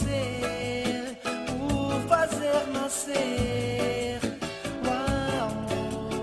[0.00, 1.16] você,
[1.58, 4.20] por fazer nascer
[4.84, 6.22] o amor.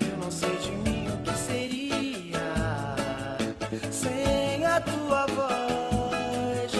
[0.00, 2.40] Eu não sei de mim o que seria
[3.90, 6.72] sem a tua voz.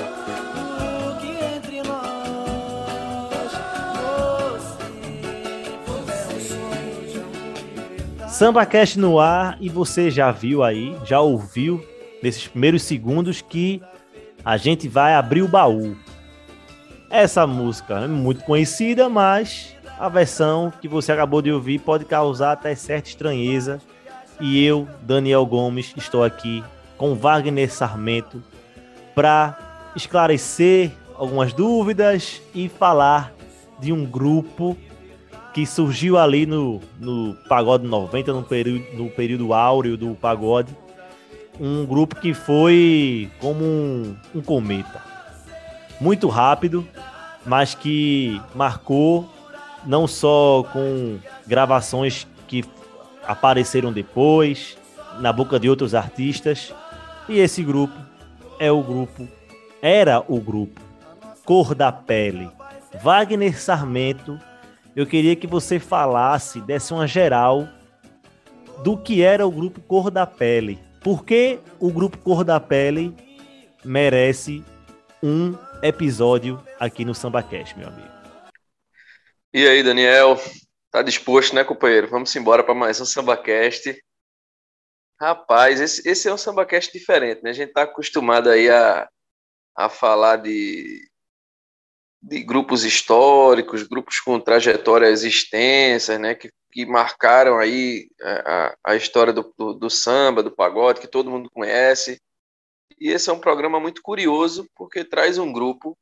[0.56, 3.53] O que entre nós
[5.77, 7.19] você é um sonho de
[8.17, 8.33] verdade.
[8.34, 11.84] Samba Cast no ar e você já viu aí, já ouviu
[12.23, 13.81] nesses primeiros segundos que
[14.45, 15.96] a gente vai abrir o baú.
[17.09, 22.52] Essa música é muito conhecida, mas a versão que você acabou de ouvir pode causar
[22.52, 23.80] até certa estranheza.
[24.41, 26.64] E eu, Daniel Gomes, estou aqui
[26.97, 28.42] com Wagner Sarmento
[29.14, 29.58] para
[29.94, 33.33] esclarecer algumas dúvidas e falar
[33.78, 34.77] de um grupo
[35.52, 40.74] que surgiu ali no, no Pagode 90, no período, no período áureo do pagode.
[41.61, 45.03] Um grupo que foi como um, um cometa.
[46.00, 46.86] Muito rápido,
[47.45, 49.28] mas que marcou
[49.84, 52.64] não só com gravações que
[53.27, 54.77] apareceram depois,
[55.20, 56.75] na boca de outros artistas.
[57.28, 57.95] E esse grupo
[58.58, 59.28] é o grupo,
[59.80, 60.80] era o grupo
[61.45, 62.50] Cor da Pele.
[63.03, 64.39] Wagner Sarmento
[64.95, 67.67] eu queria que você falasse, desse uma geral
[68.84, 70.78] do que era o grupo Cor da Pele.
[71.03, 73.12] Por que o grupo Cor da Pele
[73.84, 74.64] merece
[75.20, 78.08] um episódio aqui no SambaCast, meu amigo?
[79.53, 80.36] E aí, Daniel?
[80.92, 82.06] Tá disposto, né, companheiro?
[82.06, 84.00] Vamos embora para mais um SambaCast.
[85.20, 87.50] Rapaz, esse, esse é um SambaCast diferente, né?
[87.50, 89.08] A gente tá acostumado aí a,
[89.77, 91.11] a falar de,
[92.23, 99.33] de grupos históricos, grupos com trajetórias extensas, né, que, que marcaram aí a, a história
[99.33, 102.18] do, do, do, samba, do pagode, que todo mundo conhece.
[102.98, 105.96] E esse é um programa muito curioso, porque traz um grupo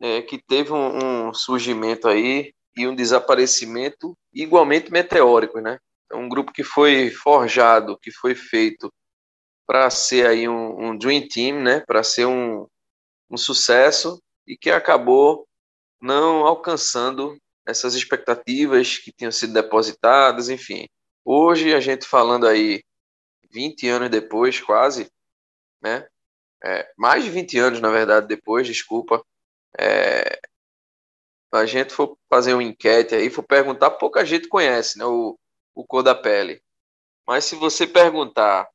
[0.00, 5.78] é, que teve um, um, surgimento aí e um desaparecimento igualmente meteórico, né?
[6.10, 8.92] É um grupo que foi forjado, que foi feito
[9.64, 11.80] para ser aí um, um dream team, né?
[11.86, 12.66] Para ser um,
[13.30, 15.46] um sucesso e que acabou
[16.00, 20.88] não alcançando essas expectativas que tinham sido depositadas, enfim.
[21.24, 22.82] Hoje a gente falando aí
[23.50, 25.10] 20 anos depois, quase,
[25.80, 26.06] né?
[26.62, 29.24] É, mais de 20 anos, na verdade, depois, desculpa.
[29.78, 30.38] É,
[31.52, 35.04] a gente for fazer uma enquete aí, for perguntar, pouca gente conhece, né?
[35.04, 35.38] O,
[35.74, 36.62] o cor da pele.
[37.26, 38.68] Mas se você perguntar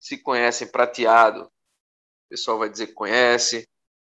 [0.00, 3.66] se conhecem prateado, o pessoal vai dizer que conhece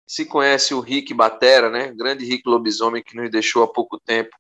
[0.07, 1.93] se conhece o Rick Batera, né?
[1.93, 4.35] Grande Rick Lobisomem que nos deixou há pouco tempo.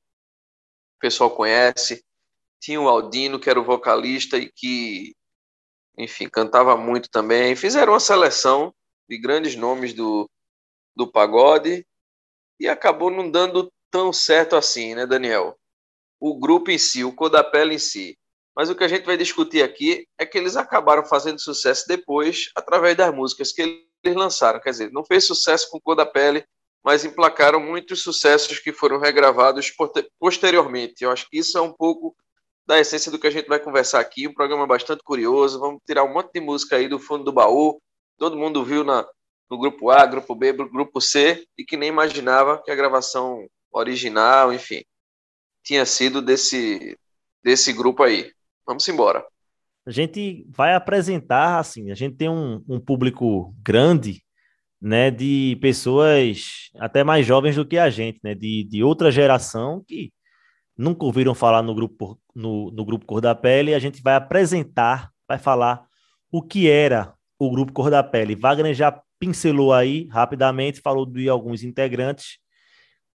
[0.96, 2.04] O pessoal conhece.
[2.60, 5.14] Tinha o Aldino, que era o vocalista e que,
[5.98, 7.56] enfim, cantava muito também.
[7.56, 8.74] Fizeram uma seleção
[9.08, 10.30] de grandes nomes do,
[10.94, 11.86] do pagode
[12.58, 15.58] e acabou não dando tão certo assim, né, Daniel?
[16.20, 18.18] O grupo em si, o Codapela em si.
[18.56, 22.50] Mas o que a gente vai discutir aqui é que eles acabaram fazendo sucesso depois
[22.54, 24.60] através das músicas que eles lançaram.
[24.60, 26.44] Quer dizer, não fez sucesso com Cor da Pele,
[26.82, 29.72] mas emplacaram muitos sucessos que foram regravados
[30.18, 31.02] posteriormente.
[31.02, 32.14] Eu acho que isso é um pouco
[32.66, 34.28] da essência do que a gente vai conversar aqui.
[34.28, 35.58] Um programa bastante curioso.
[35.58, 37.80] Vamos tirar um monte de música aí do fundo do baú.
[38.18, 39.06] Todo mundo viu na,
[39.50, 44.52] no grupo A, grupo B, grupo C, e que nem imaginava que a gravação original,
[44.52, 44.84] enfim,
[45.62, 46.96] tinha sido desse,
[47.42, 48.32] desse grupo aí.
[48.66, 49.26] Vamos embora
[49.86, 54.22] a gente vai apresentar, assim, a gente tem um, um público grande,
[54.80, 59.82] né, de pessoas até mais jovens do que a gente, né, de, de outra geração
[59.86, 60.12] que
[60.76, 65.10] nunca ouviram falar no grupo, no, no grupo Cor da Pele, a gente vai apresentar,
[65.28, 65.86] vai falar
[66.30, 68.34] o que era o grupo Cor da Pele.
[68.34, 72.38] Wagner já pincelou aí rapidamente, falou de alguns integrantes,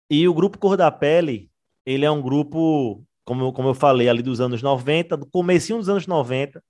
[0.09, 1.51] e o grupo Cor da Pele,
[1.85, 5.87] ele é um grupo como, como eu falei, ali dos anos 90, do comecinho dos
[5.87, 6.63] anos 90.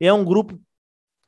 [0.00, 0.60] É um grupo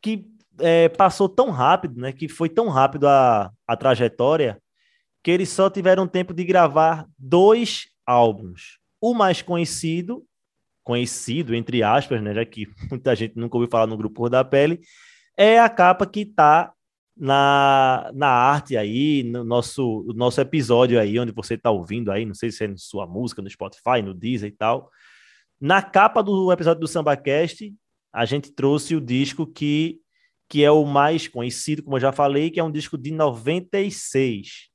[0.02, 0.26] que
[0.58, 2.12] é, passou tão rápido, né?
[2.12, 4.60] Que foi tão rápido a, a trajetória
[5.22, 8.78] que eles só tiveram tempo de gravar dois álbuns.
[9.00, 10.24] O mais conhecido,
[10.82, 12.34] conhecido entre aspas, né?
[12.34, 14.80] Já que muita gente nunca ouviu falar no grupo Cor da Pele,
[15.36, 16.72] é a capa que está
[17.16, 22.34] na, na arte aí, no nosso, nosso episódio aí, onde você está ouvindo aí, não
[22.34, 24.90] sei se é na sua música, no Spotify, no Deezer e tal.
[25.60, 27.72] Na capa do episódio do SambaCast,
[28.14, 30.00] a gente trouxe o disco que,
[30.48, 34.68] que é o mais conhecido, como eu já falei, que é um disco de 96.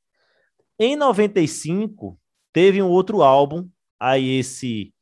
[0.78, 2.20] Em 95,
[2.52, 4.94] teve um outro álbum, aí esse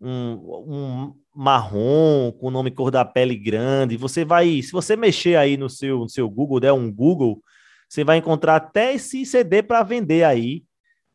[0.00, 0.34] um,
[0.66, 3.96] um marrom com o nome cor da pele grande.
[3.96, 7.40] Você vai, se você mexer aí no seu, no seu Google, der um Google,
[7.88, 10.64] você vai encontrar até esse CD para vender aí.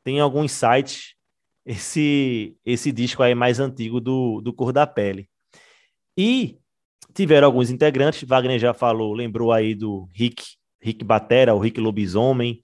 [0.02, 1.14] Tem alguns sites
[1.66, 5.30] esse esse disco aí mais antigo do, do Cor da Pele.
[6.18, 6.59] E
[7.20, 10.42] tiveram alguns integrantes, Wagner já falou, lembrou aí do Rick,
[10.82, 12.62] Rick Batera, o Rick Lobisomem,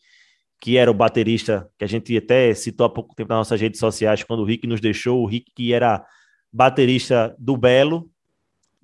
[0.62, 3.82] que era o baterista que a gente até citou há pouco tempo nas nossas redes
[3.82, 6.06] sociais, quando o Rick nos deixou, o Rick que era
[6.54, 8.10] baterista do Belo,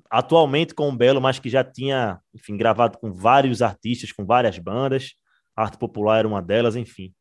[0.10, 4.60] atualmente com o Belo, mas que já tinha, enfim, gravado com vários artistas, com várias
[4.60, 5.14] bandas,
[5.56, 7.14] Arte Popular era uma delas, enfim.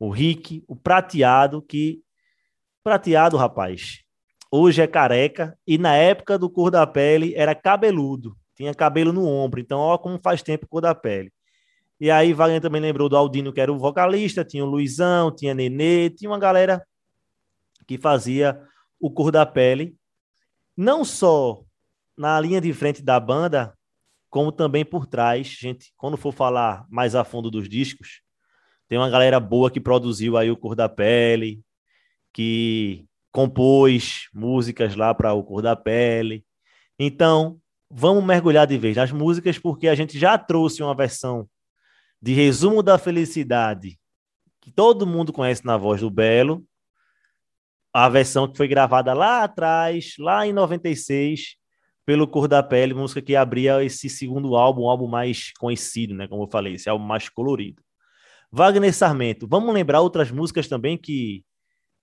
[0.00, 2.00] O Rick, o Prateado, que
[2.82, 4.02] prateado, rapaz,
[4.50, 9.26] hoje é careca e na época do cor da pele era cabeludo, tinha cabelo no
[9.26, 11.32] ombro, então olha como faz tempo cor da pele.
[12.00, 15.54] E aí Wagner também lembrou do Aldino, que era o vocalista, tinha o Luizão, tinha
[15.54, 16.86] Nenê, tinha uma galera
[17.86, 18.60] que fazia
[19.00, 19.96] o cor da pele,
[20.76, 21.64] não só
[22.16, 23.76] na linha de frente da banda,
[24.30, 25.46] como também por trás.
[25.46, 28.20] Gente, quando for falar mais a fundo dos discos,
[28.88, 31.60] tem uma galera boa que produziu aí o Cor da Pele,
[32.32, 36.44] que compôs músicas lá para o Cor da Pele.
[36.98, 37.58] Então,
[37.90, 41.48] vamos mergulhar de vez nas músicas, porque a gente já trouxe uma versão
[42.20, 43.98] de resumo da felicidade
[44.60, 46.64] que todo mundo conhece na voz do Belo,
[47.92, 51.56] a versão que foi gravada lá atrás, lá em 96,
[52.04, 56.28] pelo Cor da Pele, música que abria esse segundo álbum, um álbum mais conhecido, né?
[56.28, 57.82] Como eu falei, esse álbum mais colorido.
[58.50, 61.44] Wagner Sarmento, vamos lembrar outras músicas também que,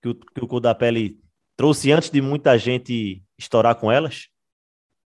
[0.06, 1.18] que, o, que o Cor da Pele
[1.56, 4.28] trouxe antes de muita gente estourar com elas?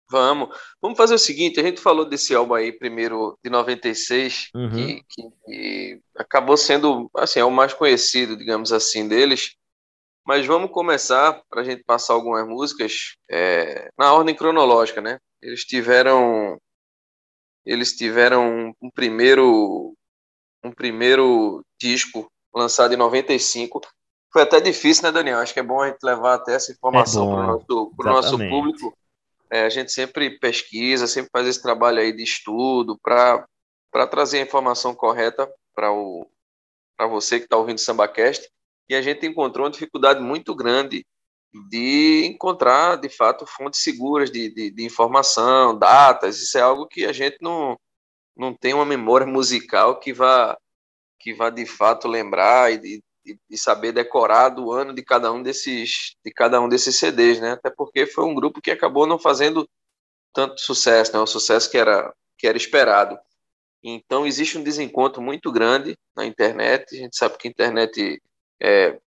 [0.10, 0.58] Vamos.
[0.82, 4.70] Vamos fazer o seguinte, a gente falou desse álbum aí primeiro de 96, uhum.
[4.72, 9.56] que, que, que, acabou sendo assim, é o mais conhecido, digamos assim, deles.
[10.26, 15.20] Mas vamos começar para a gente passar algumas músicas é, na ordem cronológica, né?
[15.42, 16.60] Eles tiveram
[17.66, 19.94] eles tiveram um primeiro
[20.64, 23.80] um primeiro disco lançado em 95.
[24.32, 25.40] Foi até difícil, né, Daniel?
[25.40, 28.38] Acho que é bom a gente levar até essa informação é para o nosso, nosso
[28.38, 28.96] público.
[29.52, 33.48] É, a gente sempre pesquisa, sempre faz esse trabalho aí de estudo para
[34.12, 38.48] trazer a informação correta para você que está ouvindo o SambaCast
[38.88, 41.06] e a gente encontrou uma dificuldade muito grande
[41.70, 46.40] de encontrar, de fato, fontes seguras de, de, de, informação, datas.
[46.40, 47.76] Isso é algo que a gente não,
[48.38, 50.56] não tem uma memória musical que vá,
[51.20, 53.02] que vá de fato lembrar e,
[53.50, 57.52] e, saber decorar do ano de cada um desses, de cada um desses CDs, né?
[57.52, 59.68] Até porque foi um grupo que acabou não fazendo
[60.34, 61.20] tanto sucesso, né?
[61.20, 63.18] O sucesso que era, que era esperado.
[63.84, 66.96] Então existe um desencontro muito grande na internet.
[66.96, 68.22] A gente sabe que a internet
[68.62, 69.00] é,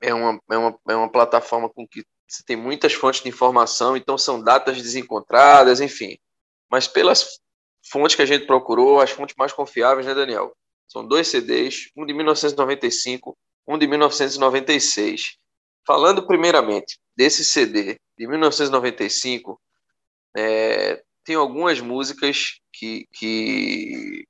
[0.00, 3.96] é, uma, é, uma, é uma plataforma com que você tem muitas fontes de informação,
[3.96, 6.16] então são datas desencontradas, enfim.
[6.70, 7.38] Mas pelas
[7.90, 10.56] fontes que a gente procurou, as fontes mais confiáveis, né, Daniel?
[10.92, 13.34] São dois CDs, um de 1995,
[13.66, 15.38] um de 1996.
[15.86, 19.58] Falando primeiramente desse CD de 1995,
[20.36, 24.26] é, tem algumas músicas que, que,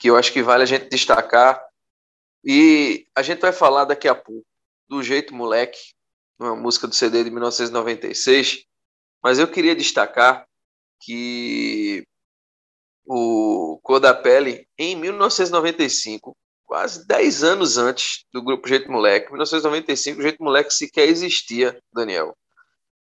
[0.00, 1.64] que eu acho que vale a gente destacar
[2.44, 4.44] e a gente vai falar daqui a pouco
[4.88, 5.94] do Jeito Moleque,
[6.40, 8.64] uma música do CD de 1996,
[9.22, 10.44] mas eu queria destacar
[11.00, 12.04] que
[13.06, 20.18] o Cor da Pele, em 1995, quase 10 anos antes do grupo Jeito Moleque, 1995,
[20.18, 22.36] o Jeito Moleque sequer existia, Daniel.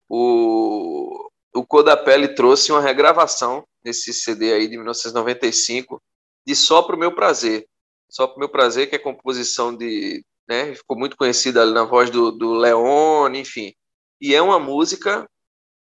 [0.10, 6.02] O, o Cor da Pele trouxe uma regravação nesse CD aí de 1995
[6.46, 7.68] de Só Pro Meu Prazer,
[8.10, 10.24] só para o meu prazer, que é composição de.
[10.48, 13.74] Né, ficou muito conhecida ali na voz do, do Leone, enfim.
[14.22, 15.30] E é uma música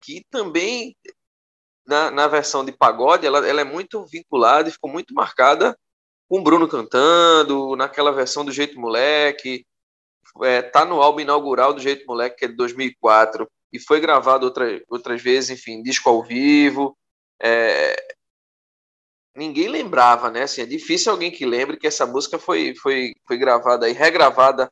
[0.01, 0.93] que também,
[1.87, 5.77] na, na versão de pagode, ela, ela é muito vinculada e ficou muito marcada
[6.29, 9.65] com o Bruno cantando, naquela versão do Jeito Moleque.
[10.43, 14.45] É, tá no álbum inaugural do Jeito Moleque, que é de 2004, e foi gravado
[14.45, 16.97] outra, outras vezes, enfim, disco ao vivo.
[17.41, 17.95] É,
[19.35, 20.43] ninguém lembrava, né?
[20.43, 24.69] Assim, é difícil alguém que lembre que essa música foi, foi, foi gravada e regravada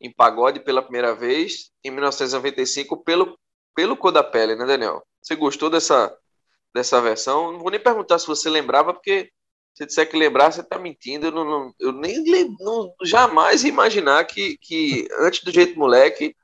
[0.00, 3.38] em pagode pela primeira vez em 1995 pelo
[3.74, 5.02] pelo Cor da Pele, né, Daniel?
[5.22, 6.14] Você gostou dessa
[6.74, 7.52] dessa versão?
[7.52, 9.30] Não vou nem perguntar se você lembrava, porque
[9.74, 11.26] se disser que lembrar, você está mentindo.
[11.26, 12.22] Eu, não, não, eu nem
[12.58, 16.34] não, jamais imaginar que, que antes do jeito moleque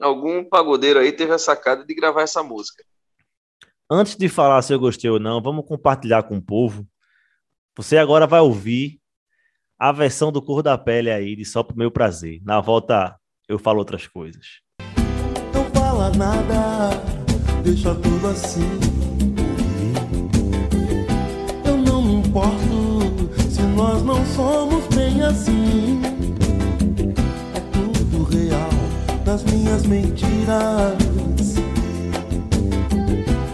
[0.00, 2.84] algum pagodeiro aí teve a sacada de gravar essa música.
[3.90, 6.86] Antes de falar se eu gostei ou não, vamos compartilhar com o povo
[7.78, 8.98] você agora vai ouvir
[9.78, 12.40] a versão do Cor da Pele aí, de Só Pro Meu Prazer.
[12.42, 13.16] Na volta
[13.48, 14.60] eu falo outras coisas.
[15.54, 16.90] Não fala nada,
[17.62, 18.97] deixa tudo assim.
[22.38, 26.00] Importo se nós não somos bem assim.
[27.54, 28.70] É tudo real
[29.26, 30.94] nas minhas mentiras.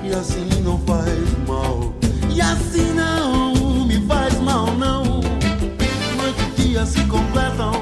[0.05, 1.95] E assim não faz mal.
[2.31, 5.05] E assim não me faz mal, não.
[6.17, 7.73] Noite e dia se completam.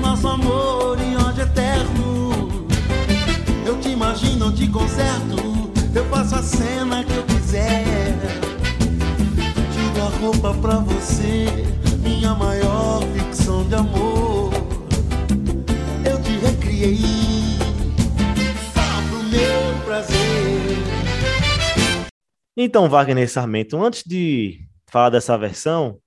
[0.00, 2.48] Nosso amor em ódio eterno.
[3.66, 5.36] Eu te imagino, eu te conserto.
[5.94, 8.47] Eu faço a cena que eu quiser.
[9.98, 11.46] Tiro a roupa pra você,
[12.00, 14.52] minha maior ficção de amor.
[16.08, 16.98] Eu te recriei
[19.28, 20.16] meu prazer.
[22.56, 25.98] Então, Wagner Sarmento, antes de falar dessa versão,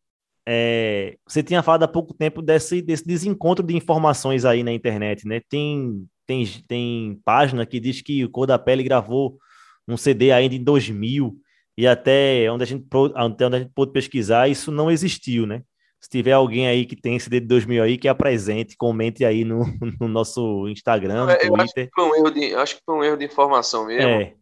[0.48, 5.28] é, você tinha falado há pouco tempo desse, desse desencontro de informações aí na internet,
[5.28, 5.42] né?
[5.50, 9.38] Tem, tem, tem página que diz que o Cor da Pele gravou
[9.86, 11.36] um CD ainda em 2000
[11.82, 12.86] e até onde a gente,
[13.16, 15.64] até onde a gente pôde pesquisar, isso não existiu, né?
[16.00, 19.60] Se tiver alguém aí que tem CD de 2000 aí, que apresente, comente aí no,
[20.02, 21.86] no nosso Instagram, no É, Eu acho Twitter.
[21.88, 24.10] que foi um erro de, acho que foi um erro de informação mesmo.
[24.10, 24.34] É,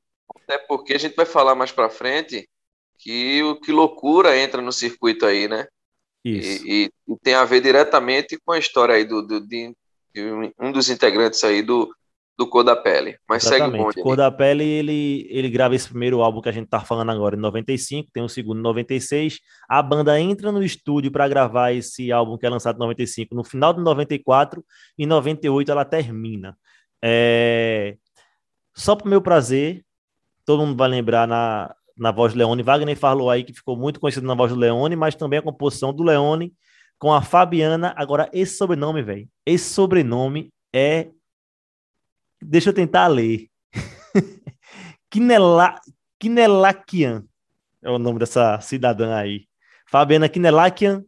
[0.44, 2.48] Até porque a gente vai falar mais pra frente
[2.98, 5.68] que o que loucura entra no circuito aí, né?
[6.24, 6.66] isso.
[6.68, 9.74] E, e- e tem a ver diretamente com a história aí do, do- de,
[10.14, 11.90] de um dos integrantes aí do,
[12.40, 13.18] do Cor da Pele.
[13.28, 13.84] Mas segue o Exatamente.
[13.84, 14.02] bonde.
[14.02, 17.36] Cor da Pele, ele, ele grava esse primeiro álbum que a gente tá falando agora
[17.36, 19.40] em 95, tem um segundo em 96.
[19.68, 23.44] A banda entra no estúdio para gravar esse álbum que é lançado em 95 no
[23.44, 24.64] final de 94
[24.98, 26.58] e em 98 ela termina.
[27.04, 27.98] É...
[28.74, 29.84] Só pro meu prazer,
[30.46, 32.64] todo mundo vai lembrar na, na voz do Leone.
[32.64, 35.94] Wagner falou aí que ficou muito conhecido na voz do Leone, mas também a composição
[35.94, 36.54] do Leone
[36.98, 37.94] com a Fabiana.
[37.98, 41.10] Agora, esse sobrenome, velho, esse sobrenome é.
[42.42, 43.48] Deixa eu tentar ler.
[45.10, 45.76] Kinela...
[46.20, 47.24] Kinelakian
[47.82, 49.48] é o nome dessa cidadã aí.
[49.90, 51.04] Fabiana Kinelakian,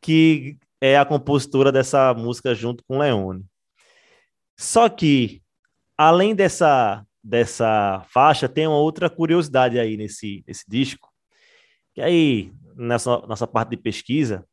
[0.00, 3.44] que é a compositora dessa música junto com Leone.
[4.58, 5.42] Só que,
[5.96, 11.08] além dessa, dessa faixa, tem uma outra curiosidade aí nesse, nesse disco.
[11.94, 14.46] Que aí, nessa nossa parte de pesquisa,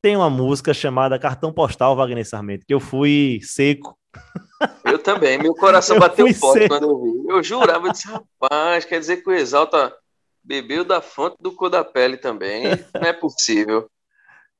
[0.00, 3.96] tem uma música chamada Cartão Postal Wagner Sarmento, que eu fui seco.
[4.84, 7.28] Eu também, meu coração Eu bateu forte ser- quando eu vi.
[7.28, 9.94] Eu jurava, eu disse, rapaz, quer dizer que o Exalta
[10.42, 12.64] bebeu da fonte do Cor da Pele também.
[12.94, 13.88] Não é possível.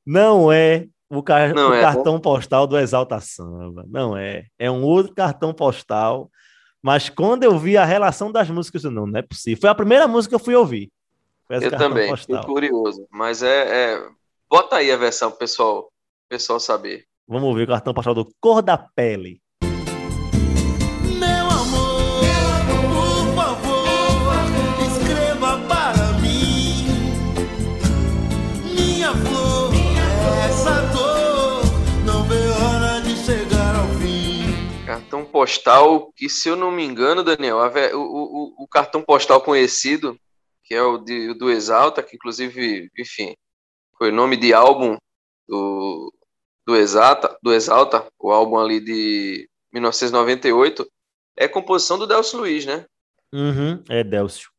[0.05, 1.83] Não é o, car- Não o é, né?
[1.83, 3.85] cartão postal do Exalta Samba.
[3.89, 4.47] Não é.
[4.59, 6.31] É um outro cartão postal.
[6.83, 9.61] Mas quando eu vi a relação das músicas, não, não é possível.
[9.61, 10.91] Foi a primeira música que eu fui ouvir.
[11.49, 12.45] Eu também, fiquei postal.
[12.47, 13.07] curioso.
[13.11, 14.09] Mas é, é-
[14.51, 15.91] Bota aí a versão pro pessoal,
[16.29, 17.07] pessoal saber.
[17.33, 19.41] Vamos ouvir o cartão postal do Cor da Pele.
[21.19, 22.21] Meu amor,
[22.93, 24.35] por favor,
[24.87, 26.85] escreva para mim.
[28.75, 29.73] Minha flor,
[30.45, 31.63] essa dor
[32.05, 34.85] não vê hora de chegar ao fim.
[34.85, 37.57] Cartão postal, que se eu não me engano, Daniel,
[37.95, 40.19] o, o- o cartão postal conhecido,
[40.65, 43.33] que é o de- do Exalta, que inclusive, enfim,
[43.97, 44.99] foi nome de álbum
[45.49, 46.13] do,
[46.67, 50.87] do, Exalta, do Exalta, o álbum ali de 1998,
[51.37, 52.85] é composição do Delcio Luiz, né?
[53.33, 54.51] Uhum, é Delcio.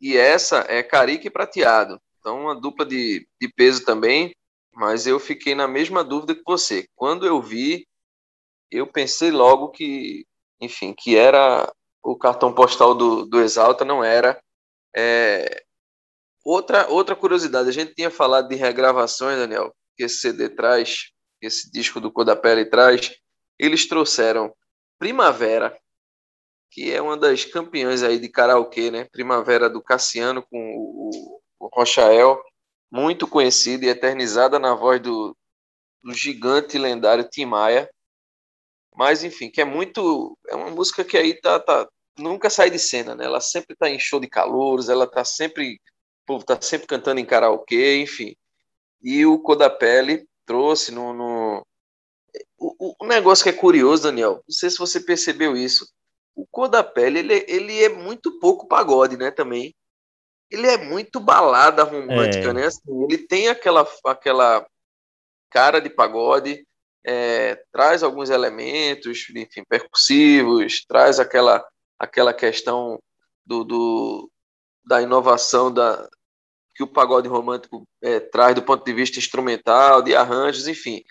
[0.00, 2.00] E essa é Carica e Prateado.
[2.18, 4.34] Então, uma dupla de, de peso também,
[4.72, 6.86] mas eu fiquei na mesma dúvida que você.
[6.94, 7.86] Quando eu vi,
[8.70, 10.24] eu pensei logo que,
[10.60, 14.40] enfim, que era o cartão postal do, do Exalta, não era.
[14.96, 15.64] É,
[16.48, 21.70] Outra, outra curiosidade, a gente tinha falado de regravações, Daniel, que esse CD traz, esse
[21.70, 23.12] disco do Cor da Pele traz.
[23.58, 24.54] Eles trouxeram
[24.98, 25.78] Primavera,
[26.70, 29.04] que é uma das campeãs aí de karaokê, né?
[29.04, 32.40] Primavera do Cassiano com o, o, Rochael,
[32.90, 35.36] muito conhecida e eternizada na voz do,
[36.02, 37.88] do gigante lendário Tim Maia.
[38.94, 40.36] Mas, enfim, que é muito.
[40.48, 43.24] É uma música que aí tá, tá nunca sai de cena, né?
[43.24, 45.74] Ela sempre tá em show de calouros, ela tá sempre.
[46.24, 48.36] O povo tá sempre cantando em karaokê, enfim.
[49.02, 51.12] E o Cor da Pele trouxe no.
[51.12, 51.66] no...
[52.58, 55.86] O, o- negócio que é curioso, Daniel, não sei se você percebeu isso.
[56.34, 59.74] O Cor da Pele, ele, ele é muito pouco pagode, né, também.
[60.50, 62.52] Ele é muito balada romântica, É.
[62.52, 62.66] né?
[62.66, 64.66] Assim, ele tem aquela, aquela
[65.50, 66.66] cara de pagode,
[67.04, 71.64] é, traz alguns elementos, enfim, percussivos, traz aquela,
[71.98, 72.98] aquela questão
[73.44, 74.30] do, do-
[74.84, 76.08] da inovação da,
[76.78, 81.02] que o pagode romântico é, traz do ponto de vista instrumental, de arranjos, enfim.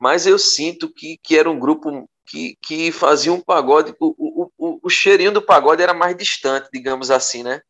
[0.00, 3.94] Mas eu sinto que, que era um grupo que, que fazia um pagode.
[4.00, 7.60] O, o, o, o cheirinho do pagode era mais distante, digamos assim, né?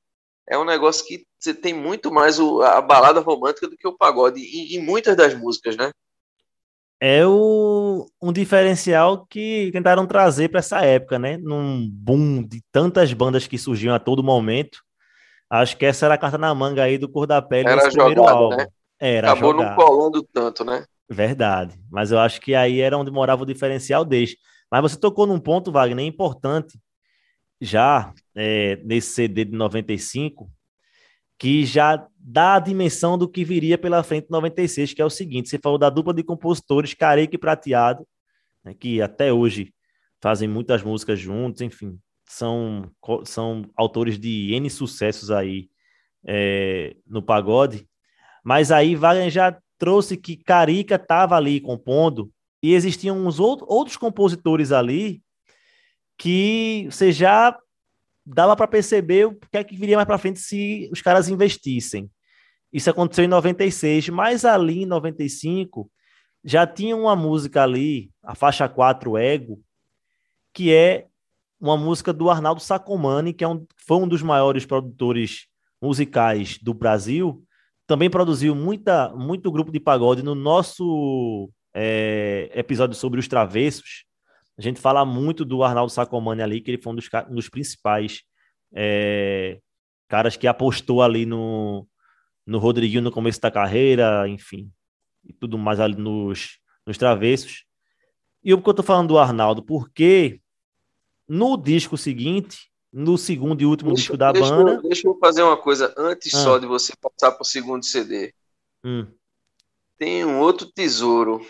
[0.48, 3.96] É um negócio que você tem muito mais o, a balada romântica do que o
[3.96, 5.90] pagode em, em muitas das músicas, né?
[7.00, 11.36] É o, um diferencial que tentaram trazer para essa época, né?
[11.36, 14.84] Num boom de tantas bandas que surgiam a todo momento.
[15.50, 17.96] Acho que essa era a carta na manga aí do Cor da Pele Era nesse
[17.96, 18.56] primeiro jogado, álbum.
[18.56, 18.66] né?
[19.00, 19.76] Era Acabou jogado.
[19.76, 20.84] não colando tanto, né?
[21.10, 21.76] Verdade.
[21.90, 24.36] Mas eu acho que aí era onde morava o diferencial deles.
[24.70, 26.78] Mas você tocou num ponto, Wagner, importante,
[27.60, 30.48] já é, nesse CD de 95,
[31.36, 35.10] que já dá a dimensão do que viria pela frente em 96, que é o
[35.10, 38.06] seguinte: você falou da dupla de compositores Careca e Prateado,
[38.64, 39.74] né, que até hoje
[40.22, 41.98] fazem muitas músicas juntos, enfim,
[42.30, 42.88] são,
[43.24, 45.68] são autores de N sucessos aí
[46.24, 47.88] é, no pagode.
[48.44, 52.30] Mas aí Wagner já trouxe que Carica estava ali compondo
[52.62, 55.20] e existiam uns out- outros compositores ali
[56.16, 57.58] que você já
[58.24, 62.08] dava para perceber o que é que viria mais para frente se os caras investissem.
[62.72, 65.90] Isso aconteceu em 96, mas ali em 95
[66.44, 69.60] já tinha uma música ali, a faixa 4 Ego,
[70.54, 71.09] que é
[71.60, 75.46] uma música do Arnaldo Sacomani, que é um, foi um dos maiores produtores
[75.80, 77.44] musicais do Brasil,
[77.86, 84.04] também produziu muita, muito grupo de pagode no nosso é, episódio sobre os travessos.
[84.56, 87.48] A gente fala muito do Arnaldo Sacomani ali, que ele foi um dos, um dos
[87.48, 88.22] principais
[88.72, 89.58] é,
[90.08, 91.86] caras que apostou ali no,
[92.46, 94.70] no Rodriguinho no começo da carreira, enfim,
[95.24, 97.64] e tudo mais ali nos, nos travessos.
[98.42, 99.62] E o que eu tô falando do Arnaldo?
[99.62, 100.40] Porque
[101.32, 104.82] no disco seguinte, no segundo e último disco da deixa, banda.
[104.82, 106.42] deixa eu fazer uma coisa antes Ah.
[106.42, 108.34] só de você passar para o segundo CD.
[108.84, 109.06] Hum,
[109.96, 111.46] Tem um outro tesouro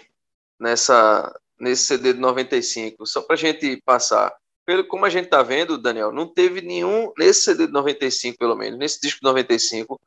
[0.58, 4.34] nessa nesse CD de 95, só para a gente passar.
[4.66, 8.56] Pelo como a gente tá vendo, Daniel, não teve nenhum nesse CD de 95, pelo
[8.56, 9.98] menos, nesse disco de 95,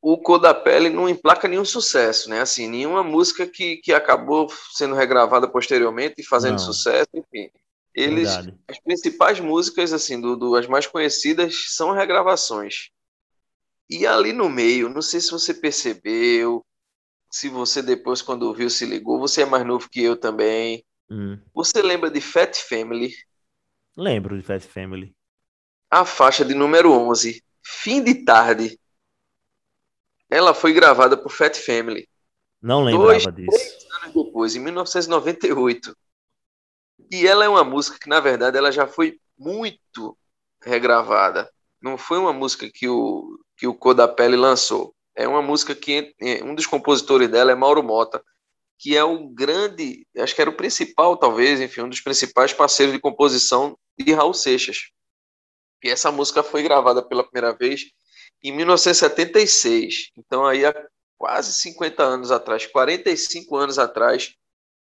[0.00, 2.40] o Cor da Pele não emplaca nenhum sucesso, né?
[2.40, 6.58] Assim, nenhuma música que, que acabou sendo regravada posteriormente e fazendo Não.
[6.58, 7.50] sucesso, enfim.
[7.98, 8.58] Eles verdade.
[8.68, 12.90] as principais músicas, assim, do, do- as mais conhecidas, são regravações.
[13.90, 16.64] E ali no meio, não sei se você percebeu,
[17.30, 20.84] se você depois, quando ouviu, se ligou, você é mais novo que eu também.
[21.10, 21.38] Hum.
[21.54, 23.12] Você lembra de Fat Family,
[23.96, 25.14] Lembro de Fat Family.
[25.90, 28.78] a faixa de número 11, Fim de Tarde.
[30.30, 32.08] Ela foi gravada por Fat Family.
[32.62, 33.76] Não Dois, lembrava disso.
[34.02, 35.96] anos depois, em 1998.
[37.10, 40.16] E ela é uma música que, na verdade, ela já foi muito
[40.62, 41.50] regravada.
[41.80, 44.94] Não foi uma música que o, que o Cor da Pele lançou.
[45.14, 48.22] É uma música que eh, um dos compositores dela é Mauro Mota,
[48.78, 52.94] que é o grande, acho que era o principal, talvez, enfim, um dos principais parceiros
[52.94, 54.90] de composição de Raul Seixas.
[55.82, 57.86] E essa música foi gravada pela primeira vez
[58.42, 60.10] em 1976.
[60.16, 60.74] Então, aí há
[61.16, 64.34] quase 50 anos atrás, 45 anos atrás,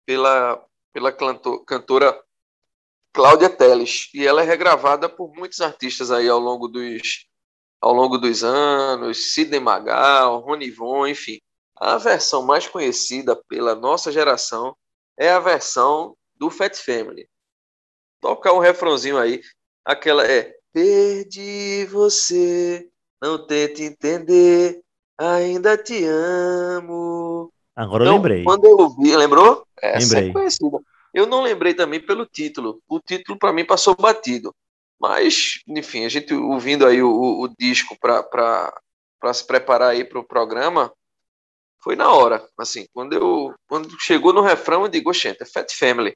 [0.05, 2.17] pela, pela canto- cantora
[3.11, 4.09] Cláudia Teles.
[4.13, 7.27] E ela é regravada por muitos artistas aí ao longo dos,
[7.81, 11.39] ao longo dos anos, Sidney Magal, Rony Von, enfim.
[11.75, 14.75] A versão mais conhecida pela nossa geração
[15.17, 17.27] é a versão do Fat Family.
[18.21, 19.41] Tocar um refrãozinho aí,
[19.85, 22.89] aquela é Perdi você,
[23.21, 24.81] não tente entender,
[25.15, 27.53] ainda te amo.
[27.75, 28.43] Agora eu Então, lembrei.
[28.43, 29.67] Quando eu ouvi, lembrou?
[29.83, 30.29] Essa Lembrei.
[30.29, 30.79] é conhecida.
[31.13, 32.81] Eu não lembrei também pelo título.
[32.87, 34.53] O título para mim passou batido.
[34.99, 38.71] Mas, enfim, a gente ouvindo aí o, o- o disco para
[39.33, 40.91] se preparar aí para o programa,
[41.83, 42.47] foi na hora.
[42.57, 46.13] Assim, quando eu quando chegou no refrão, eu digo, oxente, é Fat Family.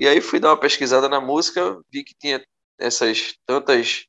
[0.00, 2.44] E aí fui dar uma pesquisada na música, vi que tinha
[2.78, 4.06] essas tantas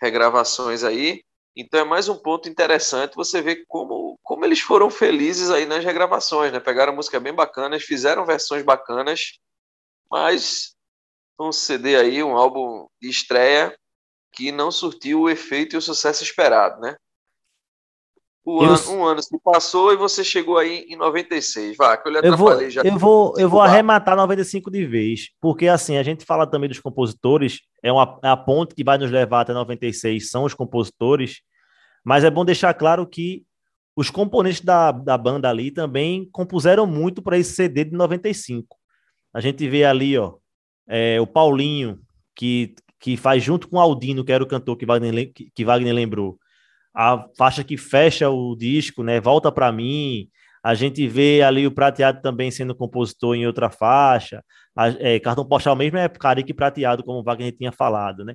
[0.00, 1.22] regravações aí.
[1.56, 5.84] Então é mais um ponto interessante você ver como, como eles foram felizes aí nas
[5.84, 6.60] regravações, né?
[6.60, 9.38] Pegaram música bem bacanas, fizeram versões bacanas,
[10.10, 10.74] mas
[11.40, 13.76] um CD aí, um álbum de estreia
[14.32, 16.96] que não surtiu o efeito e o sucesso esperado, né?
[18.44, 21.76] O Eu- ano, um ano se passou e você chegou aí em 96.
[21.76, 22.82] Vá, que eu lhe Eu vou, já.
[22.82, 26.80] eu vou, eu vou arrematar 95 de vez, porque assim, a gente fala também dos
[26.80, 31.40] compositores, é uma, é a ponte que vai nos levar até 96, são os compositores,
[32.04, 33.44] Mas é bom deixar claro que
[33.94, 38.76] os componentes da, da banda ali também compuseram muito para esse CD de 95.
[39.32, 40.34] A gente vê ali, ó,
[40.88, 42.00] é, o Paulinho,
[42.34, 45.94] que, que faz junto com o Aldino, que era o cantor que Wagner, que Wagner
[45.94, 46.38] lembrou,
[46.94, 49.20] a faixa que fecha o disco, né?
[49.20, 50.28] Volta para mim.
[50.62, 54.44] A gente vê ali o Prateado também sendo compositor em outra faixa.
[54.76, 58.34] A, é, cartão postal mesmo é Carique Prateado, como o Wagner tinha falado, né?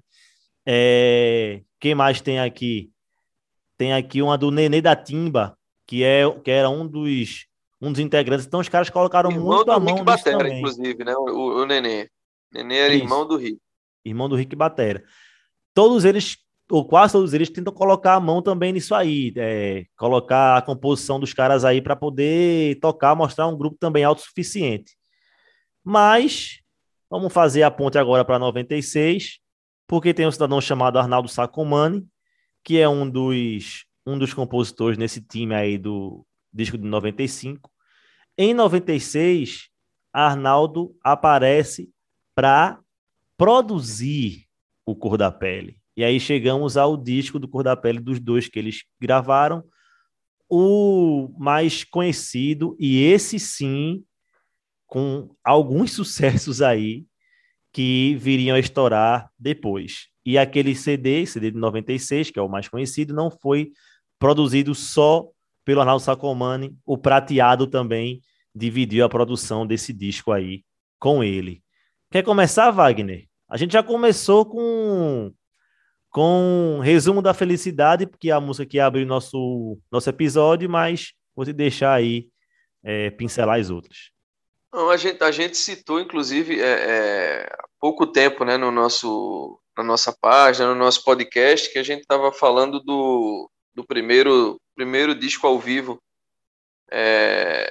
[0.66, 2.92] É, quem mais tem aqui?
[3.78, 7.46] Tem aqui uma do Nenê da Timba, que, é, que era um dos,
[7.82, 8.46] um dos integrantes.
[8.46, 10.60] Então os caras colocaram Irmão muito a mão Rick Batera, também.
[10.60, 11.16] inclusive, né?
[11.16, 12.10] O, o Nenê.
[12.52, 13.04] Nenê era Isso.
[13.04, 13.60] irmão do Rick.
[14.04, 15.04] irmão do Rick Batera.
[15.74, 16.38] Todos eles,
[16.70, 21.20] ou quase todos eles, tentam colocar a mão também nisso aí, é, colocar a composição
[21.20, 24.98] dos caras aí para poder tocar, mostrar um grupo também autossuficiente.
[25.84, 26.60] Mas
[27.10, 29.40] vamos fazer a ponte agora para 96,
[29.88, 32.06] porque tem um cidadão chamado Arnaldo Sacomani,
[32.64, 37.72] que é um dos, um dos compositores nesse time aí do disco de 95.
[38.38, 39.70] Em 96,
[40.12, 41.90] Arnaldo aparece
[42.36, 42.80] para
[43.38, 44.46] produzir
[44.86, 45.80] o Cor da Pele.
[45.98, 49.64] E aí chegamos ao disco do Cor da Pele dos dois que eles gravaram,
[50.48, 54.04] o mais conhecido, e esse sim,
[54.86, 57.04] com alguns sucessos aí,
[57.74, 60.08] que viriam a estourar depois.
[60.24, 63.72] E aquele CD, CD de 96, que é o mais conhecido, não foi
[64.20, 65.28] produzido só
[65.66, 68.22] pelo Arnaldo Sacomani, o Prateado também
[68.54, 70.64] dividiu a produção desse disco aí
[71.00, 71.64] com ele.
[72.12, 73.28] Quer começar, Wagner?
[73.50, 75.34] A gente já começou com
[76.18, 81.46] com resumo da felicidade, porque é a música que abre nosso nosso episódio, mas vou
[81.46, 82.28] te deixar aí
[82.84, 84.10] é, pincelar as outras.
[84.74, 89.62] Não, a, gente, a gente citou, inclusive, é, é, há pouco tempo, né, no nosso,
[89.78, 95.14] na nossa página, no nosso podcast, que a gente estava falando do, do primeiro, primeiro
[95.14, 96.02] disco ao vivo
[96.90, 97.70] é,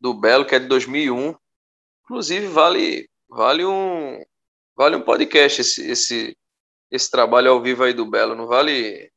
[0.00, 1.34] do Belo, que é de 2001.
[2.04, 4.24] Inclusive, vale, vale, um,
[4.74, 6.34] vale um podcast esse, esse,
[6.90, 9.10] esse trabalho ao vivo aí do Belo, não vale,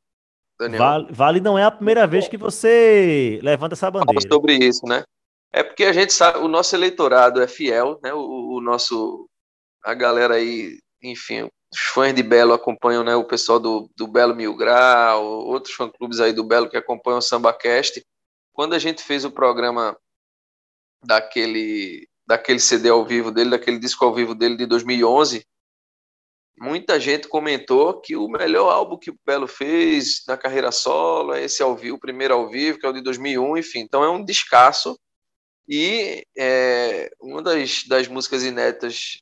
[0.60, 0.80] Daniel?
[0.80, 4.34] Vale, vale não é a primeira vez que você levanta essa Fala bandeira.
[4.34, 5.04] sobre isso, né?
[5.52, 8.14] É porque a gente sabe, o nosso eleitorado é fiel, né?
[8.14, 9.30] O, o nosso,
[9.84, 13.16] a galera aí, enfim, os fãs de Belo acompanham, né?
[13.16, 17.22] O pessoal do, do Belo Mil Grau, outros fã-clubes aí do Belo que acompanham o
[17.22, 18.04] SambaCast.
[18.52, 19.98] Quando a gente fez o programa
[21.04, 25.44] daquele, daquele CD ao vivo dele, daquele disco ao vivo dele de 2011,
[26.58, 31.44] muita gente comentou que o melhor álbum que o Belo fez na carreira solo é
[31.44, 33.80] esse ao vivo, o primeiro ao vivo, que é o de 2001, enfim.
[33.80, 34.98] Então é um descasso
[35.68, 39.18] e é, uma das, das músicas inéditas,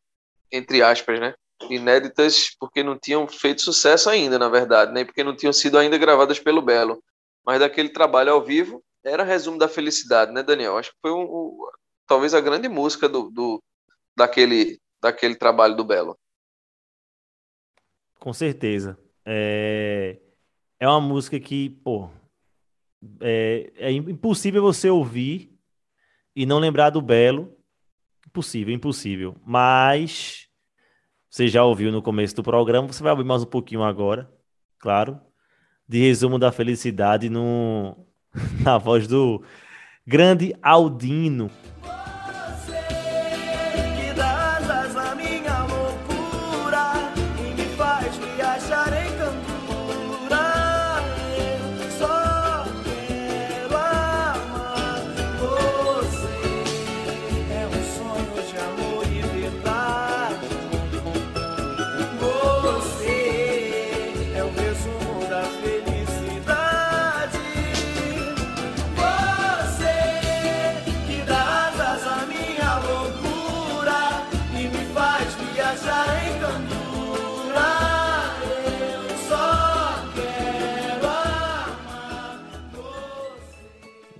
[0.52, 1.34] entre aspas, né?
[1.70, 5.06] Inéditas porque não tinham feito sucesso ainda, na verdade, né?
[5.06, 7.04] Porque não tinham sido ainda gravadas pelo Belo.
[7.46, 10.78] Mas daquele trabalho ao vivo era resumo da felicidade, né, Daniel?
[10.78, 11.58] Acho que foi um, um,
[12.08, 13.64] talvez a grande música do, do,
[14.16, 16.18] daquele, daquele trabalho do Belo.
[18.22, 19.00] Com certeza.
[19.26, 20.20] É,
[20.80, 22.08] é uma música que, pô,
[23.20, 25.52] é, é impossível você ouvir
[26.36, 27.58] e não lembrar do Belo.
[28.28, 29.36] Impossível, impossível.
[29.44, 30.48] Mas
[31.32, 34.32] você já ouviu no começo do programa, você vai ouvir mais um pouquinho agora,
[34.78, 35.20] claro,
[35.88, 38.06] de resumo da felicidade no,
[38.64, 39.44] na voz do
[40.06, 41.50] grande Aldino.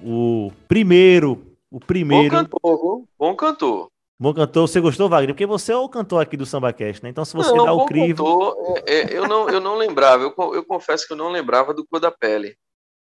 [0.04, 1.34] O primeiro,
[1.70, 2.30] o Bom primeiro.
[2.30, 3.10] cantor, viu?
[3.18, 3.92] Bom cantor.
[4.20, 5.34] Bom cantor, você gostou, Wagner?
[5.34, 7.10] Porque você é o cantor aqui do SambaCast, né?
[7.10, 8.24] Então, se você não, dá o bom crivo.
[8.24, 11.74] cantor, é, é, eu, não, eu não lembrava, eu, eu confesso que eu não lembrava
[11.74, 12.56] do Cor da Pele.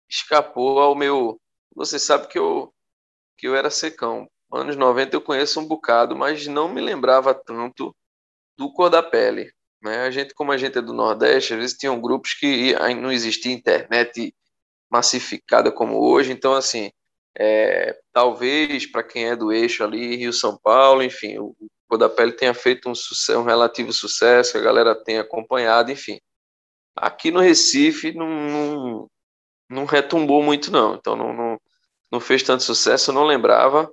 [0.08, 1.40] Escapou ao meu.
[1.76, 2.72] Você sabe que eu,
[3.38, 4.28] que eu era secão.
[4.54, 7.96] Anos 90 eu conheço um bocado, mas não me lembrava tanto
[8.56, 9.52] do Cor da Pele.
[9.82, 10.02] Né?
[10.02, 13.12] A gente, como a gente é do Nordeste, às vezes tinham grupos que ainda não
[13.12, 14.36] existia internet
[14.92, 16.92] massificada como hoje, então assim,
[17.38, 21.56] é, talvez para quem é do eixo ali, Rio São Paulo, enfim, o
[21.88, 22.94] Cor da Pele tenha feito um,
[23.40, 26.20] um relativo sucesso, que a galera tenha acompanhado, enfim.
[26.96, 29.08] Aqui no Recife não, não,
[29.70, 30.96] não retumbou muito, não.
[30.96, 31.62] Então não, não,
[32.12, 33.92] não fez tanto sucesso, eu não lembrava.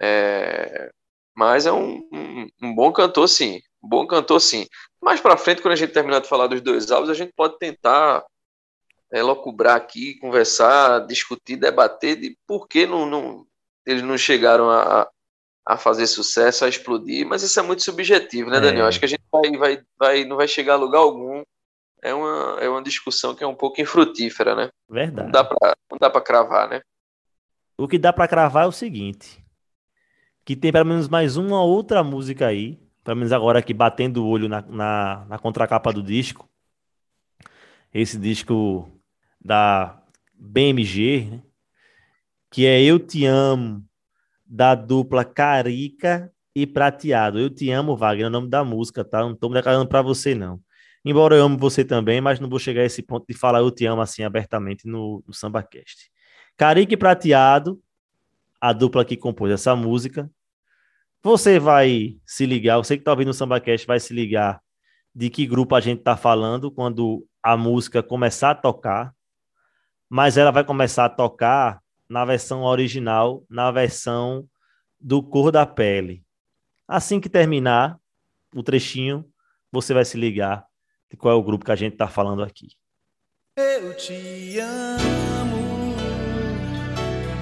[0.00, 0.90] É,
[1.34, 3.60] mas é um, um, um, bom cantor, sim.
[3.82, 4.66] Um bom cantor, sim.
[5.00, 7.58] Mais pra frente, quando a gente terminar de falar dos dois álbuns, a gente pode
[7.58, 8.24] tentar
[9.12, 13.46] é, locubrar aqui, conversar, discutir, debater de por que não, não,
[13.84, 15.08] eles não chegaram a,
[15.66, 17.26] a fazer sucesso, a explodir.
[17.26, 18.84] Mas isso é muito subjetivo, né, Daniel?
[18.84, 18.88] É.
[18.88, 21.42] Acho que a gente vai, vai, vai, não vai chegar a lugar algum.
[22.02, 24.70] É uma, é uma discussão que é um pouco infrutífera, né?
[24.88, 25.30] Verdade.
[25.90, 26.80] não dá pra cravar, né?
[27.76, 29.44] O que dá pra cravar é o seguinte:
[30.44, 34.28] que tem pelo menos mais uma outra música aí, pelo menos agora aqui batendo o
[34.28, 36.48] olho na, na, na contracapa do disco.
[37.92, 38.90] Esse disco
[39.40, 40.02] da
[40.34, 41.42] BMG, né?
[42.50, 43.84] que é Eu Te Amo,
[44.44, 47.38] da dupla Carica e Prateado.
[47.38, 49.20] Eu Te Amo, Wagner, é o nome da música, tá?
[49.20, 50.60] Não tô me declarando pra você, não.
[51.04, 53.70] Embora eu amo você também, mas não vou chegar a esse ponto de falar Eu
[53.70, 56.10] Te Amo assim abertamente no, no SambaCast.
[56.56, 57.80] Carica e Prateado,
[58.60, 60.30] a dupla que compôs essa música.
[61.22, 64.60] Você vai se ligar, você que tá ouvindo o SambaCast vai se ligar
[65.14, 69.14] de que grupo a gente tá falando quando a música começar a tocar,
[70.10, 74.44] mas ela vai começar a tocar na versão original, na versão
[74.98, 76.24] do Cor da Pele.
[76.88, 77.96] Assim que terminar
[78.52, 79.24] o trechinho,
[79.70, 80.66] você vai se ligar
[81.08, 82.70] de qual é o grupo que a gente tá falando aqui.
[83.56, 85.94] Eu te amo.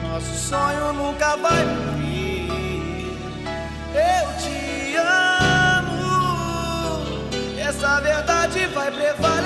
[0.02, 2.48] Nosso sonho nunca vai morrer.
[3.94, 5.98] Eu te amo.
[7.59, 9.38] Essa verdade vai prevalecer.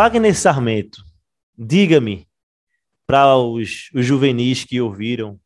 [0.00, 1.02] Wagner Sarmento,
[1.56, 2.28] diga-me
[3.04, 5.40] para os, os juvenis que ouviram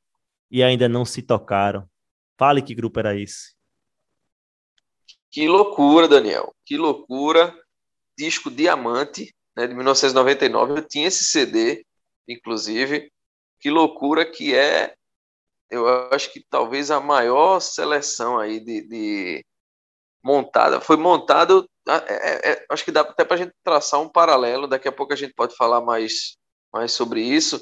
[0.50, 1.88] e ainda não se tocaram,
[2.36, 3.54] fale que grupo era esse.
[5.30, 6.54] Que loucura, Daniel.
[6.66, 7.58] Que loucura.
[8.14, 10.80] Disco Diamante, né, de 1999.
[10.80, 11.82] Eu tinha esse CD,
[12.28, 13.10] inclusive.
[13.58, 14.94] Que loucura que é.
[15.70, 19.46] Eu acho que talvez a maior seleção aí de, de
[20.22, 20.80] montada.
[20.80, 21.68] Foi montado.
[21.88, 24.68] é- é- é- acho que dá até para a gente traçar um paralelo.
[24.68, 26.36] Daqui a pouco a gente pode falar mais,
[26.72, 27.60] mais sobre isso.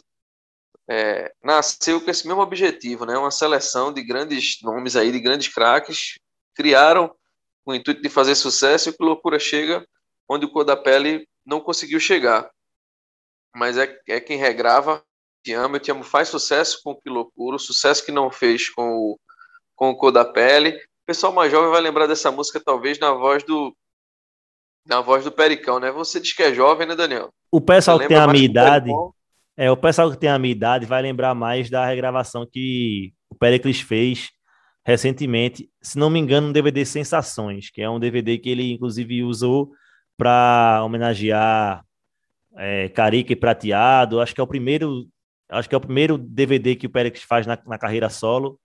[0.88, 3.16] É, nasceu com esse mesmo objetivo, né?
[3.16, 6.18] Uma seleção de grandes nomes aí, de grandes craques,
[6.54, 7.08] criaram
[7.64, 9.86] com o intuito de fazer sucesso e que loucura chega
[10.28, 12.50] onde o Cor da Pele não conseguiu chegar.
[13.54, 15.02] Mas é, é quem regrava,
[15.42, 18.68] Te Amo, Eu Te Amo faz sucesso com Que Loucura, o sucesso que não fez
[18.70, 19.20] com o,
[19.74, 20.80] com o Cor da Pele.
[21.10, 23.74] O pessoal mais jovem vai lembrar dessa música talvez na voz do
[24.86, 25.90] na voz do Pericão, né?
[25.90, 27.34] Você diz que é jovem, né, Daniel?
[27.50, 29.12] O pessoal Você que tem a minha idade, Pericão?
[29.56, 33.34] é, o pessoal que tem a minha idade vai lembrar mais da regravação que o
[33.34, 34.30] Pericles fez
[34.86, 39.24] recentemente, se não me engano, um DVD Sensações, que é um DVD que ele inclusive
[39.24, 39.72] usou
[40.16, 41.84] para homenagear
[42.56, 44.20] é, Carica e Prateado.
[44.20, 45.08] Acho que é o primeiro,
[45.48, 48.60] acho que é o primeiro DVD que o Pericles faz na, na carreira solo.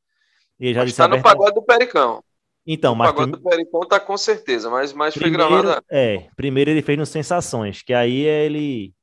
[0.60, 2.23] E já Mas disse tá no pagode do Pericão.
[2.65, 5.86] Então, o mas pagode prim- do Pericão tá com certeza, mas, mas foi primeiro, gravado.
[5.89, 8.93] é, primeiro ele fez no Sensações, que aí ele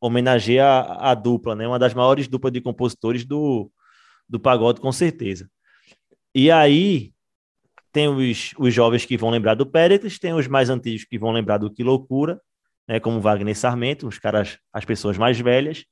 [0.00, 1.66] homenageia a, a dupla, né?
[1.66, 3.70] Uma das maiores duplas de compositores do,
[4.28, 5.48] do pagode, com certeza.
[6.34, 7.12] E aí
[7.92, 11.30] tem os, os jovens que vão lembrar do Péricles, tem os mais antigos que vão
[11.32, 12.40] lembrar do Que Loucura,
[12.86, 12.98] né?
[13.00, 15.84] Como Wagner Sarmento, os caras, as pessoas mais velhas.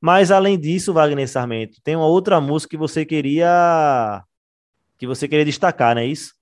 [0.00, 4.22] Mas além disso, Wagner Sarmento, tem uma outra música que você queria
[4.98, 6.32] que você queria destacar, não é isso?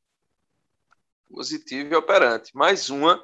[1.33, 2.51] Positivo e operante.
[2.55, 3.23] Mais uma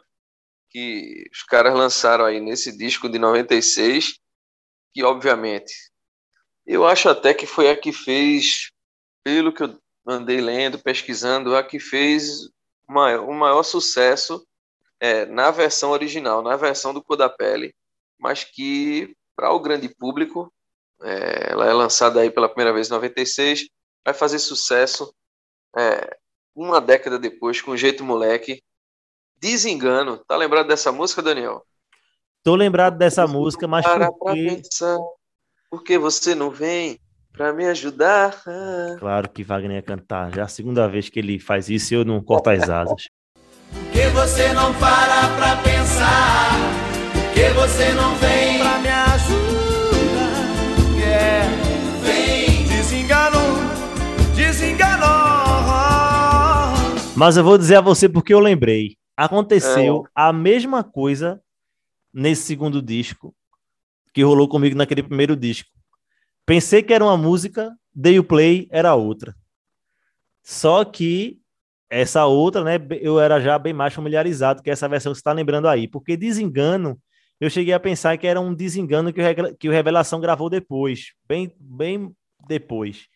[0.71, 4.19] que os caras lançaram aí nesse disco de 96,
[4.93, 5.73] que obviamente
[6.67, 8.71] eu acho até que foi a que fez,
[9.25, 12.45] pelo que eu andei lendo, pesquisando, a que fez
[12.87, 14.47] o maior, o maior sucesso
[15.01, 17.75] é, na versão original, na versão do Cor da Pele,
[18.19, 20.53] mas que para o grande público,
[21.03, 23.69] é, ela é lançada aí pela primeira vez em 96,
[24.05, 25.15] vai fazer sucesso
[25.77, 26.19] é,
[26.65, 28.61] uma década depois, com Jeito Moleque.
[29.41, 30.19] Desengano.
[30.27, 31.63] Tá lembrado dessa música, Daniel?
[32.43, 34.45] Tô lembrado dessa música, mas Para pra porque...
[34.45, 34.99] pensar,
[35.71, 36.99] por que você não vem
[37.33, 38.43] pra me ajudar?
[38.99, 40.35] Claro que Wagner ia cantar.
[40.35, 43.05] Já é a segunda vez que ele faz isso e eu não corto as asas.
[43.71, 46.51] Por que você não para pra pensar?
[47.13, 48.78] Por que você não vem pra
[57.19, 58.97] Mas eu vou dizer a você porque eu lembrei.
[59.17, 61.43] Aconteceu a mesma coisa
[62.15, 63.35] nesse segundo disco
[64.15, 65.69] que rolou comigo naquele primeiro disco.
[66.47, 69.35] Pensei que era uma música, dei o play, era outra.
[70.45, 71.41] Só que
[71.91, 75.33] essa outra, né, eu era já bem mais familiarizado que essa versão que você está
[75.33, 77.01] lembrando aí, porque Desengano,
[77.41, 81.15] eu cheguei a pensar que era um Desengano que o, que o Revelação gravou depois,
[81.27, 82.15] bem, bem
[82.47, 83.09] depois.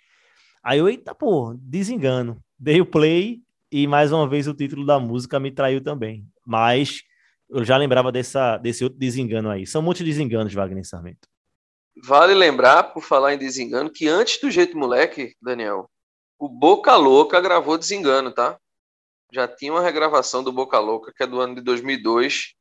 [0.60, 2.42] Aí eu, eita, pô, Desengano.
[2.58, 3.41] Dei o play
[3.72, 6.28] e mais uma vez o título da música me traiu também.
[6.46, 7.02] Mas
[7.48, 9.66] eu já lembrava dessa, desse outro desengano aí.
[9.66, 11.26] São muitos desenganos, Wagner Sarmento.
[12.04, 15.90] Vale lembrar, por falar em desengano, que antes do Jeito Moleque, Daniel,
[16.38, 18.58] o Boca Louca gravou Desengano, tá?
[19.32, 22.54] Já tinha uma regravação do Boca Louca, que é do ano de 2002.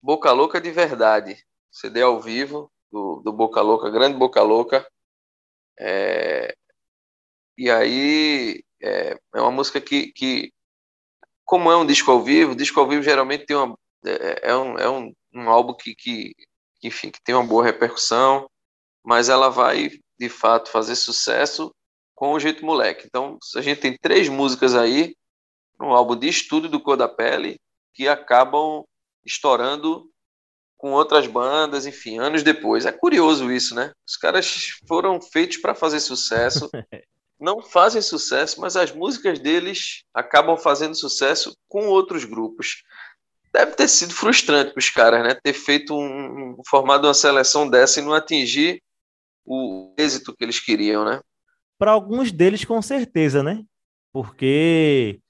[0.00, 1.42] Boca Louca de verdade.
[1.72, 4.86] CD ao vivo do, do Boca Louca, grande Boca Louca.
[5.78, 6.54] É...
[7.56, 10.52] E aí é, é uma música que, que,
[11.44, 14.78] como é um disco ao vivo, disco ao vivo geralmente tem uma, é, é, um,
[14.78, 16.34] é um, um álbum que, que,
[16.82, 18.48] enfim, que tem uma boa repercussão,
[19.04, 21.72] mas ela vai, de fato, fazer sucesso
[22.14, 23.06] com o jeito moleque.
[23.06, 25.14] Então, a gente tem três músicas aí,
[25.80, 27.60] um álbum de estudo do Cor da Pele,
[27.94, 28.84] que acabam
[29.24, 30.08] estourando
[30.76, 32.86] com outras bandas, enfim, anos depois.
[32.86, 33.92] É curioso isso, né?
[34.06, 36.70] Os caras foram feitos para fazer sucesso,
[37.40, 42.82] não fazem sucesso, mas as músicas deles acabam fazendo sucesso com outros grupos
[43.52, 45.34] deve ter sido frustrante para os caras, né?
[45.34, 48.82] Ter feito um, um, formado uma seleção dessa e não atingir
[49.44, 51.20] o êxito que eles queriam, né?
[51.78, 53.62] Para alguns deles, com certeza, né?
[54.12, 55.20] Porque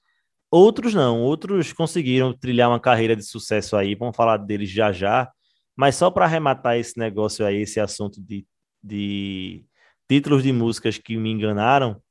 [0.51, 3.95] outros não, outros conseguiram trilhar uma carreira de sucesso aí.
[3.95, 5.31] Vamos falar deles já já.
[5.75, 8.45] Mas só para arrematar esse negócio aí, esse assunto de,
[8.83, 9.65] de
[10.09, 12.01] títulos de músicas que me enganaram,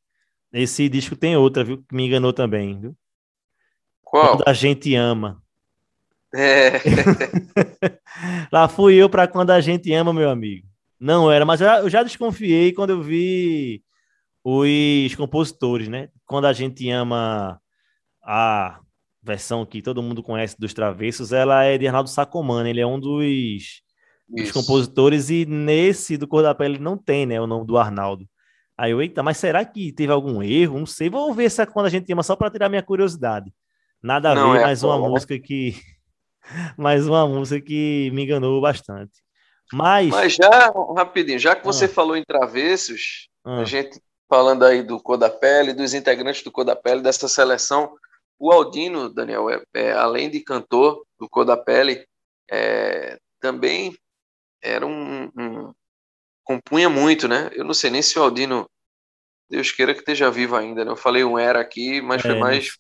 [0.52, 1.78] esse disco tem outra, viu?
[1.78, 2.96] Que me enganou também, viu?
[4.02, 4.36] Qual?
[4.36, 5.42] Quando a gente ama.
[6.34, 6.80] É.
[8.52, 10.66] Lá fui eu para quando a gente ama, meu amigo.
[10.98, 13.82] Não era, mas eu já, eu já desconfiei quando eu vi
[14.42, 16.08] os compositores, né?
[16.24, 17.60] Quando a gente ama
[18.22, 18.80] a
[19.22, 22.98] versão que todo mundo conhece dos Travessos, ela é de Arnaldo Sacomani, ele é um
[22.98, 23.82] dos,
[24.28, 28.28] dos compositores e nesse do Cor da Pele não tem, né, o nome do Arnaldo.
[28.76, 30.78] Aí eu, eita, mas será que teve algum erro?
[30.78, 33.52] Não sei, vou ver essa quando a gente ama só para tirar minha curiosidade.
[34.02, 35.74] Nada a não, ver, é mais uma música que
[36.78, 39.12] mais uma música que me enganou bastante.
[39.72, 41.88] Mas, Mas já, rapidinho, já que você ah.
[41.88, 43.60] falou em travessos, ah.
[43.60, 47.28] a gente falando aí do Cor da Pele, dos integrantes do Cor da Pele, dessa
[47.28, 47.94] seleção,
[48.38, 52.06] o Aldino, Daniel, é, é, além de cantor do Cor da Pele,
[52.50, 53.96] é, também
[54.62, 55.74] era um, um,
[56.44, 57.50] compunha muito, né?
[57.52, 58.68] Eu não sei nem se o Aldino,
[59.48, 60.90] Deus queira que esteja vivo ainda, né?
[60.90, 62.78] Eu falei um era aqui, mas é, foi mais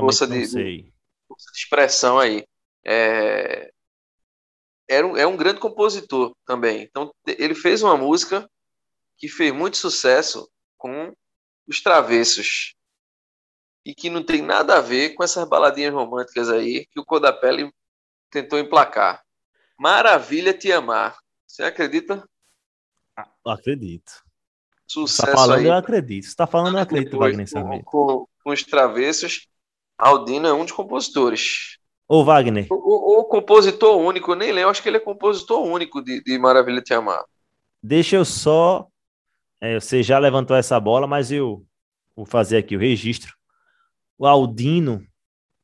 [0.00, 0.92] força de,
[1.28, 2.44] força de expressão aí
[2.84, 3.70] é,
[4.88, 6.82] era um, é um grande compositor também.
[6.82, 8.48] Então, ele fez uma música
[9.16, 11.14] que fez muito sucesso com
[11.66, 12.74] os Travessos
[13.84, 17.72] e que não tem nada a ver com essas baladinhas românticas aí que o Codapelli
[18.30, 19.22] tentou emplacar.
[19.80, 21.16] Maravilha te amar.
[21.46, 22.22] Você acredita?
[23.16, 24.12] Ah, acredito.
[24.86, 25.66] Sucesso Você tá falando, aí.
[25.68, 26.26] eu acredito.
[26.26, 29.48] Você tá falando, eu acredito, Wagner com, com, com os Travessos,
[29.96, 31.78] Aldino é um dos compositores.
[32.06, 32.66] Ô, Wagner.
[32.70, 36.82] O, o, compositor único, nem lembro, acho que ele é compositor único de, de Maravilha
[36.82, 37.24] Te Amar.
[37.82, 38.86] Deixa eu só.
[39.62, 41.64] É, você já levantou essa bola, mas eu
[42.14, 43.34] vou fazer aqui o registro.
[44.18, 45.02] O Aldino,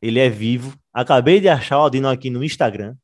[0.01, 0.75] ele é vivo.
[0.91, 2.97] Acabei de achar o Aldino aqui no Instagram.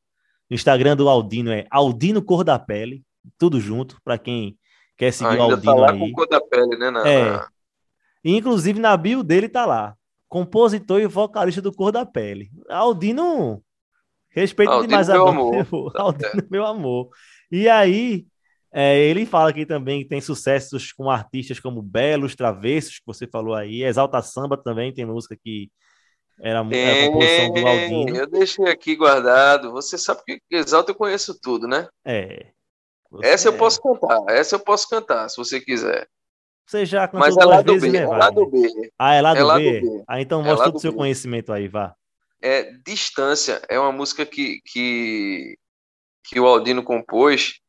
[0.53, 3.03] O Instagram do Aldino é Aldino Cor da Pele,
[3.39, 4.59] tudo junto, para quem
[4.99, 5.99] quer seguir Ainda o Aldino tá lá aí.
[5.99, 6.91] Com cor da pele, né?
[6.91, 7.31] Na, é.
[7.31, 7.49] Na...
[8.23, 9.97] Inclusive na bio dele tá lá
[10.29, 12.51] compositor e vocalista do Cor da Pele.
[12.69, 13.63] Aldino,
[14.29, 15.93] respeito Aldino demais meu a amor.
[15.97, 16.47] Aldino, é.
[16.51, 17.09] meu amor.
[17.51, 18.27] E aí,
[18.71, 23.27] é, ele fala aqui também que tem sucessos com artistas como Belos, Travessos, que você
[23.27, 25.71] falou aí, Exalta Samba também tem música que
[26.43, 28.17] era, era a composição do Aldino.
[28.17, 29.71] Eu deixei aqui guardado.
[29.71, 31.89] Você sabe que Exalta eu conheço tudo, né?
[32.05, 32.47] É.
[33.23, 33.57] Essa eu é.
[33.57, 36.09] posso cantar, essa eu posso cantar, se você quiser.
[36.67, 38.91] Você já cantou Mas é lá do B, né, é lá do B.
[38.99, 39.81] Ah, é lá do, é lá B?
[39.81, 40.05] do B?
[40.09, 40.99] Ah, então é mostra todo o seu B.
[40.99, 41.95] conhecimento aí, vá.
[42.41, 45.57] É Distância, é uma música que, que,
[46.25, 47.61] que o Aldino compôs.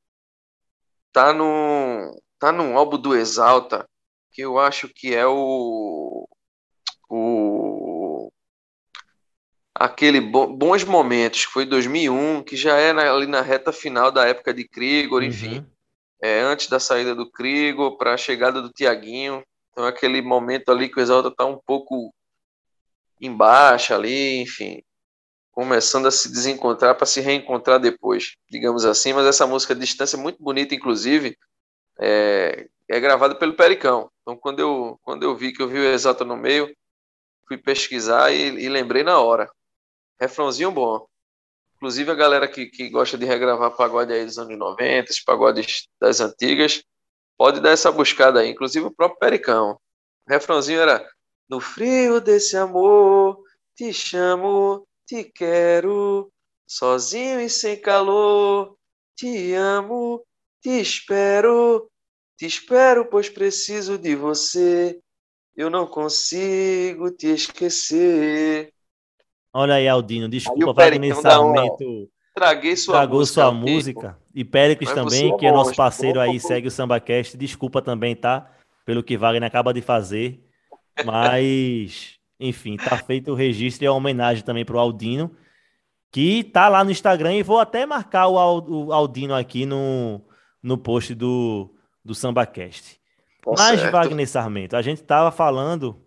[1.11, 3.88] Tá no, tá num álbum do Exalta,
[4.32, 6.28] que eu acho que é o.
[7.09, 7.93] o
[9.76, 14.53] aquele Bons Momentos, que foi 2001, que já é ali na reta final da época
[14.53, 15.28] de Krigor, uhum.
[15.28, 15.65] enfim
[16.24, 19.43] é, antes da saída do Crigo para a chegada do Tiaguinho.
[19.69, 22.13] Então, aquele momento ali que o Exalta está um pouco
[23.19, 24.82] embaixo ali, enfim.
[25.51, 29.11] começando a se desencontrar para se reencontrar depois, digamos assim.
[29.11, 31.38] Mas essa música Distância é muito bonita, inclusive,
[31.99, 34.09] é, é gravada pelo Pericão.
[34.21, 36.74] Então, quando eu, quando eu vi que eu vi o Exalta no meio,
[37.45, 39.51] fui pesquisar e, e lembrei na hora.
[40.24, 41.05] Refrãozinho bom.
[41.76, 45.89] Inclusive, a galera que, que gosta de regravar pagode aí dos anos 90, os pagodes
[45.99, 46.82] das antigas,
[47.38, 48.49] pode dar essa buscada aí.
[48.49, 49.78] Inclusive, o próprio Pericão.
[50.26, 51.05] O refrãozinho era:
[51.49, 53.38] No frio desse amor,
[53.76, 56.32] te chamo, te quero,
[56.65, 58.78] sozinho e sem calor,
[59.17, 60.24] te amo,
[60.61, 61.91] te espero,
[62.38, 64.97] te espero, pois preciso de você.
[65.53, 68.72] Eu não consigo te esquecer.
[69.54, 72.10] Olha aí, Aldino, desculpa, Wagner Sarmento.
[72.34, 73.41] Traguei sua tragou música.
[73.41, 74.18] sua música.
[74.34, 77.38] E Péricles também, que é nosso parceiro aí, segue o SambaCast.
[77.38, 78.49] Desculpa também, tá?
[78.84, 80.43] Pelo que Wagner acaba de fazer.
[81.06, 85.30] Mas, enfim, tá feito o registro e a homenagem também pro Aldino,
[86.12, 87.36] que tá lá no Instagram.
[87.36, 90.20] E vou até marcar o Aldino aqui no,
[90.64, 91.72] no post do,
[92.04, 92.99] do SambaCast.
[93.43, 93.91] Tá Mas, certo.
[93.91, 96.03] Wagner Sarmento, a gente tava falando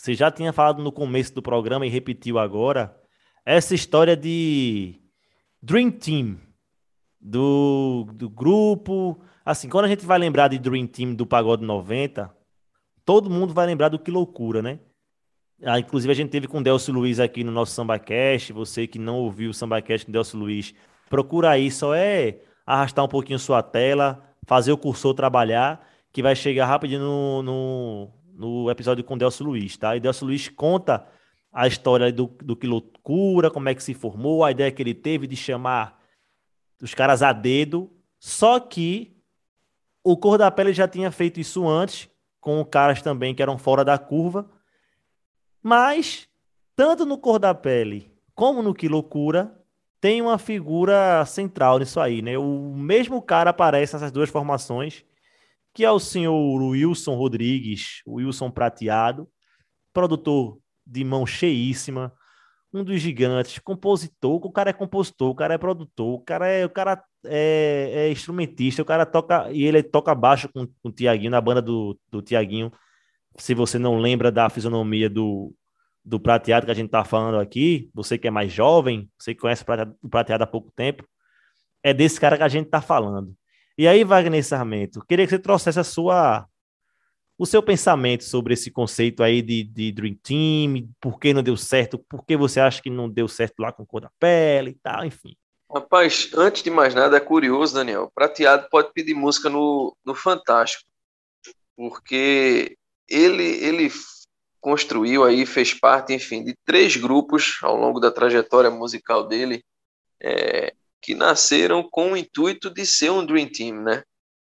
[0.00, 2.98] você já tinha falado no começo do programa e repetiu agora
[3.44, 4.98] essa história de
[5.62, 6.38] Dream Team
[7.20, 9.20] do, do grupo.
[9.44, 12.34] Assim, quando a gente vai lembrar de Dream Team do Pagode 90,
[13.04, 14.80] todo mundo vai lembrar do Que Loucura, né?
[15.62, 18.54] Ah, inclusive, a gente teve com o Delcio Luiz aqui no nosso SambaCast.
[18.54, 20.74] Você que não ouviu o SambaCast com Delcio Luiz,
[21.10, 21.70] procura aí.
[21.70, 27.42] Só é arrastar um pouquinho sua tela, fazer o cursor trabalhar, que vai chegar rapidinho
[27.42, 28.10] no,
[28.40, 29.94] no episódio com Delcio Luiz, tá?
[29.94, 31.06] E Delcio Luiz conta
[31.52, 34.94] a história do, do que loucura, como é que se formou, a ideia que ele
[34.94, 36.00] teve de chamar
[36.80, 39.14] os caras a dedo, só que
[40.02, 42.08] o Cor da Pele já tinha feito isso antes,
[42.40, 44.50] com caras também que eram fora da curva,
[45.62, 46.26] mas
[46.74, 49.54] tanto no Cor da Pele como no Que Loucura
[50.00, 52.38] tem uma figura central nisso aí, né?
[52.38, 55.04] O mesmo cara aparece nessas duas formações
[55.80, 59.26] que é o senhor Wilson Rodrigues, Wilson Prateado,
[59.94, 62.12] produtor de mão cheíssima,
[62.70, 66.66] um dos gigantes, compositor, o cara é compositor, o cara é produtor, o cara é,
[66.66, 70.92] o cara é, é instrumentista, o cara toca, e ele toca baixo com, com o
[70.92, 72.70] Tiaguinho, na banda do, do Tiaguinho,
[73.38, 75.50] se você não lembra da fisionomia do,
[76.04, 79.40] do prateado que a gente tá falando aqui, você que é mais jovem, você que
[79.40, 79.64] conhece
[80.02, 81.08] o prateado há pouco tempo,
[81.82, 83.34] é desse cara que a gente tá falando.
[83.80, 86.46] E aí, Wagner Sarmento, queria que você trouxesse a sua,
[87.38, 91.56] o seu pensamento sobre esse conceito aí de, de Dream Team, por que não deu
[91.56, 94.74] certo, por que você acha que não deu certo lá com cor da pele e
[94.74, 95.34] tal, enfim.
[95.72, 98.12] Rapaz, antes de mais nada, é curioso, Daniel.
[98.14, 100.84] Prateado pode pedir música no, no Fantástico,
[101.74, 102.76] porque
[103.08, 103.90] ele, ele
[104.60, 109.64] construiu aí, fez parte, enfim, de três grupos ao longo da trajetória musical dele.
[110.22, 114.02] É, que nasceram com o intuito de ser um Dream Team, né?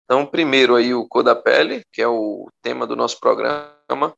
[0.05, 4.14] Então, primeiro aí o Cor da Pele, que é o tema do nosso programa,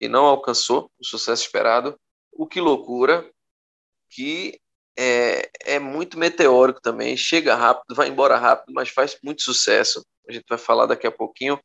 [0.00, 1.98] que não alcançou o sucesso esperado.
[2.32, 3.30] O Que Loucura,
[4.10, 4.58] que
[4.98, 10.04] é, é muito meteórico também, chega rápido, vai embora rápido, mas faz muito sucesso.
[10.28, 11.60] A gente vai falar daqui a pouquinho.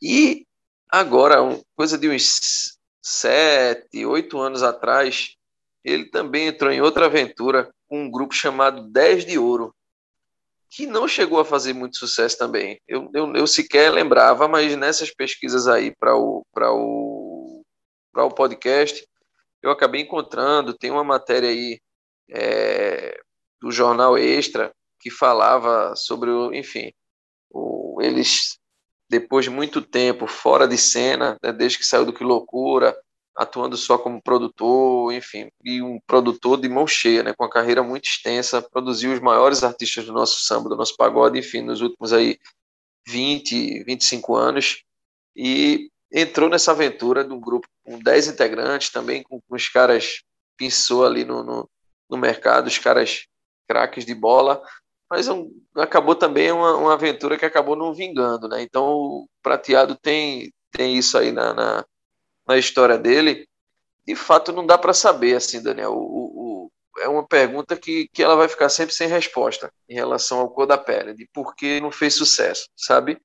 [0.00, 0.46] E
[0.88, 1.36] agora,
[1.76, 5.36] coisa de uns sete, oito anos atrás,
[5.84, 9.74] ele também entrou em outra aventura com um grupo chamado 10 de Ouro,
[10.70, 12.80] que não chegou a fazer muito sucesso também.
[12.86, 17.62] Eu, eu, eu sequer lembrava, mas nessas pesquisas aí para o, o,
[18.14, 19.06] o podcast,
[19.62, 21.80] eu acabei encontrando, tem uma matéria aí
[22.30, 23.18] é,
[23.60, 26.92] do jornal Extra que falava sobre, o, enfim,
[27.50, 28.58] o, eles,
[29.08, 32.96] depois de muito tempo fora de cena, né, desde que saiu do Que Loucura,
[33.38, 37.84] atuando só como produtor, enfim, e um produtor de mão cheia, né, com uma carreira
[37.84, 42.12] muito extensa, produziu os maiores artistas do nosso samba, do nosso pagode, enfim, nos últimos
[42.12, 42.36] aí
[43.06, 44.82] 20, 25 anos,
[45.36, 50.24] e entrou nessa aventura de um grupo com 10 integrantes, também com, com os caras
[50.56, 51.70] pensou ali no, no,
[52.10, 53.28] no, mercado, os caras
[53.68, 54.60] craques de bola,
[55.08, 59.94] mas um, acabou também uma, uma aventura que acabou não vingando, né, então o Prateado
[59.94, 61.84] tem, tem isso aí na, na
[62.48, 63.46] na história dele,
[64.06, 65.92] de fato não dá para saber, assim, Daniel.
[65.92, 70.40] O, o, é uma pergunta que, que ela vai ficar sempre sem resposta em relação
[70.40, 73.20] ao cor da pele, de por que não fez sucesso, sabe?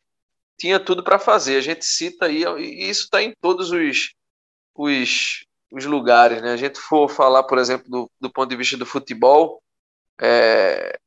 [0.59, 1.55] Tinha tudo para fazer.
[1.55, 4.13] A gente cita aí, e isso está em todos os,
[4.75, 6.51] os, os lugares, né?
[6.51, 9.63] A gente for falar, por exemplo, do, do ponto de vista do futebol,
[10.21, 10.99] é,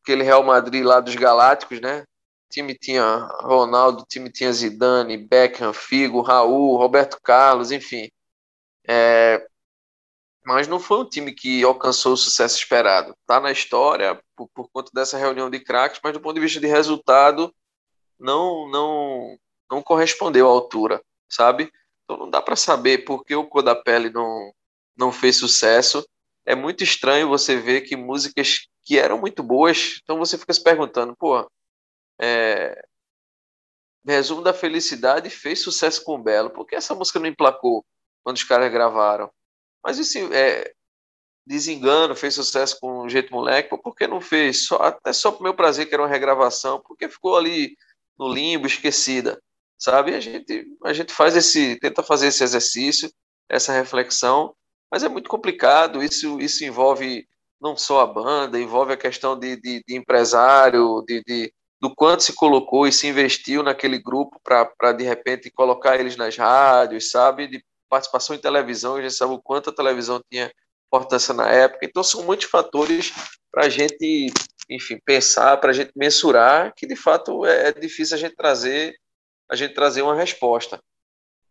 [0.00, 2.04] aquele Real Madrid lá dos Galácticos, né?
[2.54, 8.08] Time tinha Ronaldo, time tinha Zidane, Beckham, Figo, Raul, Roberto Carlos, enfim.
[8.86, 9.44] É,
[10.46, 13.16] mas não foi um time que alcançou o sucesso esperado.
[13.26, 16.60] Tá na história por, por conta dessa reunião de craques, mas do ponto de vista
[16.60, 17.52] de resultado,
[18.18, 19.38] não não
[19.70, 21.72] não correspondeu à altura, sabe?
[22.04, 24.52] Então não dá para saber por que o Cor da Pele não
[24.96, 26.06] não fez sucesso.
[26.46, 30.62] É muito estranho você ver que músicas que eram muito boas, então você fica se
[30.62, 31.48] perguntando, pô,
[32.20, 32.80] é,
[34.06, 37.84] Resumo da Felicidade fez sucesso com o Belo, por que essa música não emplacou
[38.22, 39.30] quando os caras gravaram?
[39.82, 40.72] Mas esse é,
[41.46, 44.66] Desengano fez sucesso com o Jeito Moleque, por que não fez?
[44.66, 47.76] Só, até só pro meu prazer, que era uma regravação, porque ficou ali
[48.18, 49.40] no limbo, esquecida,
[49.78, 50.14] sabe?
[50.14, 53.10] A gente, a gente faz esse, tenta fazer esse exercício,
[53.48, 54.54] essa reflexão,
[54.90, 57.26] mas é muito complicado, isso, isso envolve
[57.60, 62.22] não só a banda, envolve a questão de, de, de empresário, de, de, do quanto
[62.22, 67.46] se colocou e se investiu naquele grupo para, de repente, colocar eles nas rádios, sabe?
[67.46, 70.50] De participação em televisão, a gente sabe o quanto a televisão tinha
[70.86, 71.84] importância na época.
[71.84, 73.12] Então, são muitos fatores
[73.50, 74.32] para a gente,
[74.70, 78.94] enfim, pensar, para a gente mensurar, que de fato é, é difícil a gente trazer
[79.48, 80.82] a gente trazer uma resposta.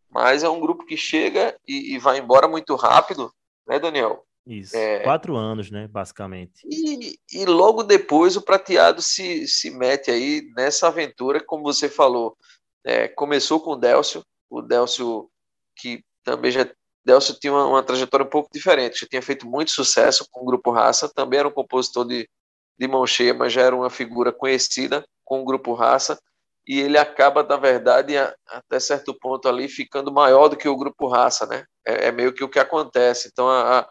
[0.09, 3.31] Mas é um grupo que chega e, e vai embora muito rápido,
[3.67, 4.25] né, Daniel?
[4.45, 4.99] Isso, é...
[4.99, 6.65] quatro anos, né, basicamente.
[6.65, 12.37] E, e logo depois o Prateado se, se mete aí nessa aventura, como você falou.
[12.85, 15.29] É, começou com o Délcio, o Délcio
[15.77, 16.69] que também já
[17.05, 20.45] Delcio tinha uma, uma, trajetória um pouco diferente, já tinha feito muito sucesso com o
[20.45, 22.29] Grupo Raça, também era um compositor de,
[22.77, 26.17] de mão cheia, mas já era uma figura conhecida com o Grupo Raça,
[26.65, 30.77] e ele acaba, na verdade, a, até certo ponto ali, ficando maior do que o
[30.77, 31.65] Grupo Raça, né?
[31.85, 33.29] É, é meio que o que acontece.
[33.31, 33.89] Então, a, a,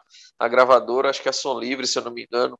[0.49, 2.59] gravadora, acho que é Som Livre, se eu não me engano,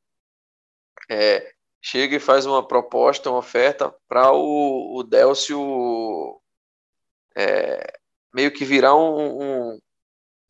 [1.11, 6.41] é, chega e faz uma proposta, uma oferta para o, o Delcio
[7.37, 7.99] é,
[8.33, 9.79] meio que virar um, um,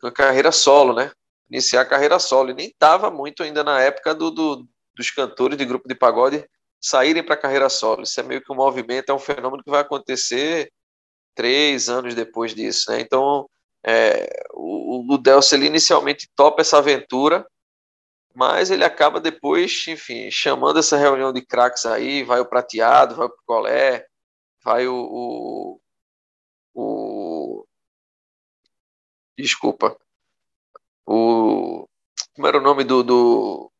[0.03, 1.11] uma carreira solo, né?
[1.51, 2.51] Iniciar a carreira solo.
[2.51, 6.45] E nem estava muito ainda na época do, do, dos cantores de grupo de pagode
[6.81, 8.03] saírem para a carreira solo.
[8.03, 10.71] Isso é meio que um movimento, é um fenômeno que vai acontecer
[11.35, 13.01] três anos depois disso, né?
[13.01, 13.49] Então,
[13.85, 17.47] é, o, o Delcio inicialmente topa essa aventura,
[18.35, 23.27] mas ele acaba depois, enfim, chamando essa reunião de craques aí, vai o Prateado, vai
[23.27, 24.07] o Picolé,
[24.65, 25.81] vai o, o,
[26.75, 27.67] o
[29.37, 29.97] desculpa,
[31.07, 31.87] o
[32.35, 33.73] como era o nome do, do,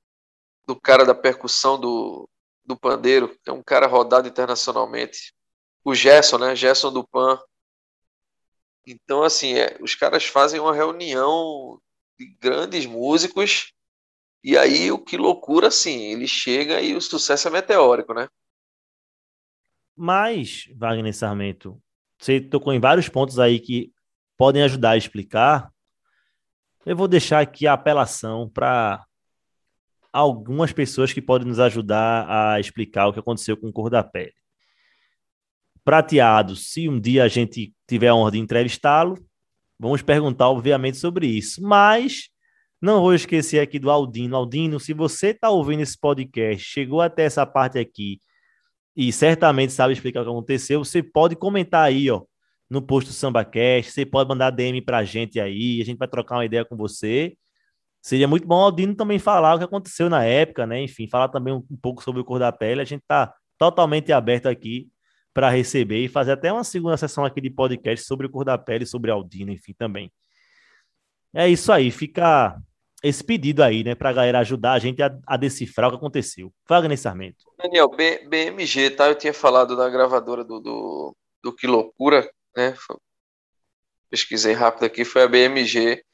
[0.67, 2.29] do cara da percussão do,
[2.65, 5.35] do pandeiro, é um cara rodado internacionalmente,
[5.85, 7.41] o Gerson, né, Gerson do Pan,
[8.87, 11.81] então, assim, é, os caras fazem uma reunião
[12.19, 13.73] de grandes músicos
[14.43, 18.29] e aí o que loucura, assim, ele chega e o sucesso é meteórico, né?
[19.97, 21.81] Mas, Wagner Sarmento,
[22.19, 23.93] você tocou em vários pontos aí que
[24.37, 25.71] podem ajudar a explicar.
[26.85, 29.05] Eu vou deixar aqui a apelação para
[30.13, 34.03] algumas pessoas que podem nos ajudar a explicar o que aconteceu com o Cor da
[34.03, 34.42] Pele
[35.85, 39.19] prateado, se um dia a gente tiver a honra de entrevistá-lo,
[39.79, 41.63] vamos perguntar, obviamente, sobre isso.
[41.63, 42.29] Mas
[42.81, 44.37] não vou esquecer aqui do Aldino.
[44.37, 48.19] Aldino, se você está ouvindo esse podcast, chegou até essa parte aqui
[48.97, 52.23] e certamente sabe explicar o que aconteceu, você pode comentar aí, ó,
[52.69, 56.09] no post do SambaCast, você pode mandar DM para a gente aí, a gente vai
[56.09, 57.37] trocar uma ideia com você.
[58.01, 60.83] Seria muito bom o Aldino também falar o que aconteceu na época, né?
[60.83, 62.81] Enfim, falar também um, um pouco sobre o cor da pele.
[62.81, 64.89] A gente está totalmente aberto aqui
[65.33, 68.59] para receber e fazer até uma segunda sessão aqui de podcast sobre o cor da
[68.59, 70.13] pele, sobre Aldino, enfim, também.
[71.35, 72.57] É isso aí, fica
[73.03, 75.97] esse pedido aí, né, para a galera ajudar a gente a, a, decifrar o que
[75.97, 76.53] aconteceu.
[76.69, 77.45] Wagner Sarmento.
[77.59, 79.09] Daniel, B, BMG, tá?
[79.09, 82.77] Eu tinha falado da gravadora do, do, do Que Loucura, né?
[84.09, 86.05] Pesquisei rápido aqui, foi a BMG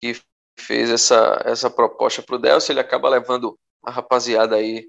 [0.00, 0.20] que
[0.56, 2.72] fez essa, essa proposta o Delcio.
[2.72, 4.88] Ele acaba levando a rapaziada aí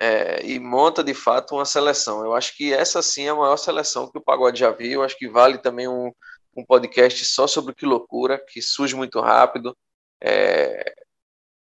[0.00, 2.24] é, e monta de fato uma seleção.
[2.24, 4.92] Eu acho que essa sim é a maior seleção que o Pagode já viu.
[4.92, 6.12] Eu acho que vale também um,
[6.56, 9.76] um podcast só sobre Que Loucura, que surge muito rápido,
[10.20, 10.94] é,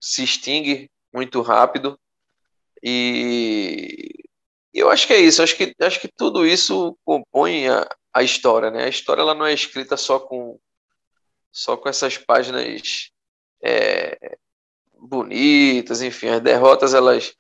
[0.00, 1.98] se extingue muito rápido.
[2.82, 4.08] E
[4.72, 5.42] eu acho que é isso.
[5.42, 8.70] Acho que, acho que tudo isso compõe a, a história.
[8.70, 8.84] Né?
[8.84, 10.58] A história ela não é escrita só com,
[11.52, 13.10] só com essas páginas
[13.62, 14.36] é,
[14.94, 17.34] bonitas, enfim, as derrotas elas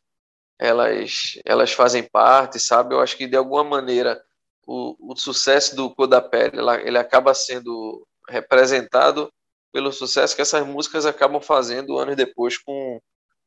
[0.62, 2.94] elas, elas fazem parte, sabe?
[2.94, 4.22] Eu acho que de alguma maneira
[4.64, 9.32] o, o sucesso do Codapele ele acaba sendo representado
[9.72, 13.00] pelo sucesso que essas músicas acabam fazendo anos depois com,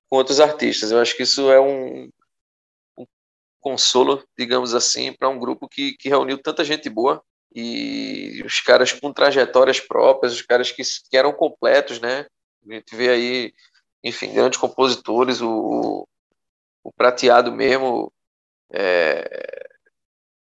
[0.10, 0.92] com outros artistas.
[0.92, 2.10] Eu acho que isso é um,
[2.98, 3.06] um
[3.62, 7.24] consolo, digamos assim, para um grupo que, que reuniu tanta gente boa
[7.56, 12.26] e os caras com trajetórias próprias, os caras que, que eram completos, né?
[12.70, 13.54] A gente vê aí,
[14.04, 16.06] enfim, grandes compositores, o,
[16.86, 18.14] o Prateado mesmo
[18.72, 19.68] é,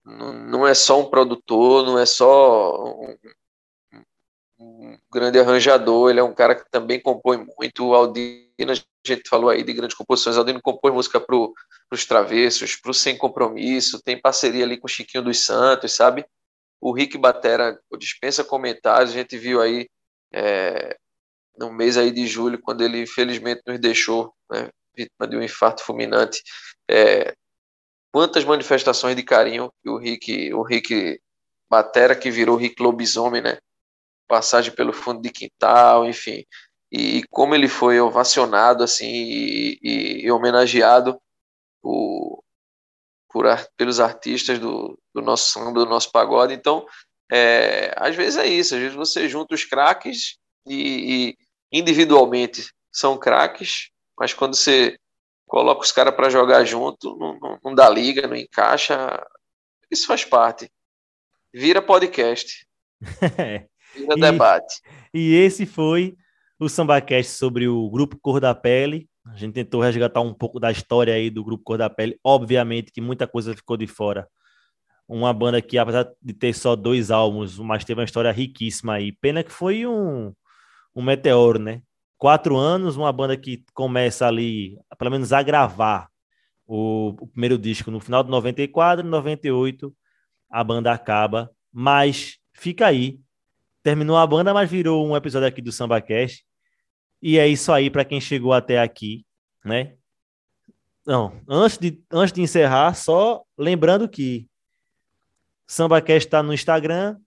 [0.05, 3.17] não, é só um produtor, não é só um,
[4.61, 7.85] um, grande arranjador, ele é um cara que também compõe muito.
[7.85, 8.75] O Aldino, a
[9.05, 11.37] gente falou aí de grandes composições, o Aldino compôs música para
[11.91, 16.25] os Travessos, para o Sem Compromisso, tem parceria ali com o Chiquinho dos Santos, sabe?
[16.81, 19.89] O Rick Batera dispensa comentários, a gente viu aí
[20.33, 20.97] é,
[21.59, 25.83] no mês aí de julho, quando ele infelizmente nos deixou, né, vítima de um infarto
[25.83, 26.43] fulminante,
[26.91, 27.35] é,
[28.13, 31.21] quantas manifestações de carinho que o Rick, o Rick
[31.71, 33.59] Batera, que virou Rick Lobisomem, né?
[34.29, 36.45] Passagem pelo fundo de quintal, enfim.
[36.91, 41.21] E, e como ele foi ovacionado, assim, e, e, e homenageado
[41.83, 42.43] por,
[43.29, 46.55] por, pelos artistas do, do nosso do nosso pagode.
[46.55, 46.85] Então,
[47.31, 50.37] é, às vezes é isso, às vezes você junta os craques
[50.67, 51.37] e, e
[51.73, 54.99] individualmente são craques, mas quando você
[55.47, 59.27] coloca os caras para jogar junto, não, não, não, dá liga, não encaixa.
[59.91, 60.71] Isso faz parte.
[61.53, 62.67] Vira podcast.
[63.97, 64.81] Vira e, debate.
[65.13, 66.15] E esse foi
[66.59, 69.09] o SambaCast sobre o Grupo Cor da Pele.
[69.27, 72.21] A gente tentou resgatar um pouco da história aí do Grupo Cor da Pele.
[72.23, 74.29] Obviamente que muita coisa ficou de fora.
[75.09, 79.13] Uma banda que, apesar de ter só dois álbuns, mas teve uma história riquíssima aí.
[79.13, 80.33] Pena que foi um,
[80.95, 81.83] um meteoro, né?
[82.21, 86.11] Quatro anos, uma banda que começa ali, pelo menos a gravar
[86.67, 89.97] o, o primeiro disco no final de 94, 98,
[90.51, 93.19] a banda acaba, mas fica aí.
[93.83, 96.45] Terminou a banda, mas virou um episódio aqui do SambaCast.
[97.23, 99.25] E é isso aí para quem chegou até aqui,
[99.65, 99.95] né?
[101.07, 104.47] Não, antes de, antes de encerrar, só lembrando que
[105.67, 107.19] SambaCast está no Instagram,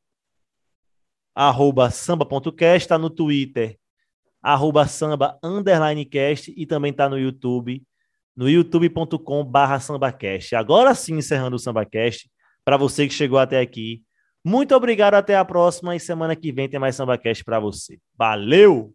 [1.34, 3.80] arroba samba.cast, está no Twitter,
[4.44, 7.82] arroba samba underline cast e também está no YouTube,
[8.36, 10.56] no youtube.com barra sambacast.
[10.56, 12.30] Agora sim, encerrando o SambaCast,
[12.66, 14.04] para você que chegou até aqui.
[14.44, 17.98] Muito obrigado, até a próxima e semana que vem tem mais SambaCast para você.
[18.18, 18.94] Valeu!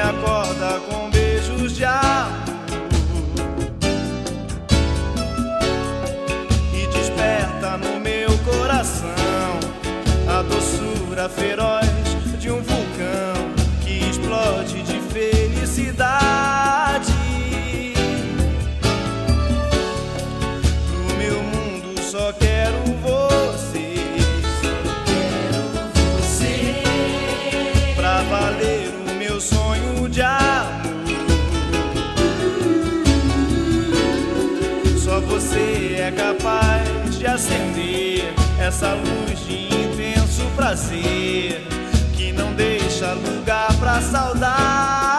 [0.00, 2.59] acorda com beijos de amor.
[11.20, 11.86] Doçura feroz
[12.38, 13.52] de um vulcão
[13.82, 17.12] que explode de felicidade.
[20.92, 23.96] No meu mundo só quero você.
[25.04, 25.62] Quero
[26.16, 26.82] você.
[27.96, 30.80] Pra valer o meu sonho de amor.
[34.96, 39.39] Só você é capaz de acender essa luz
[40.56, 41.62] prazer
[42.14, 45.09] que não deixa lugar pra saudade.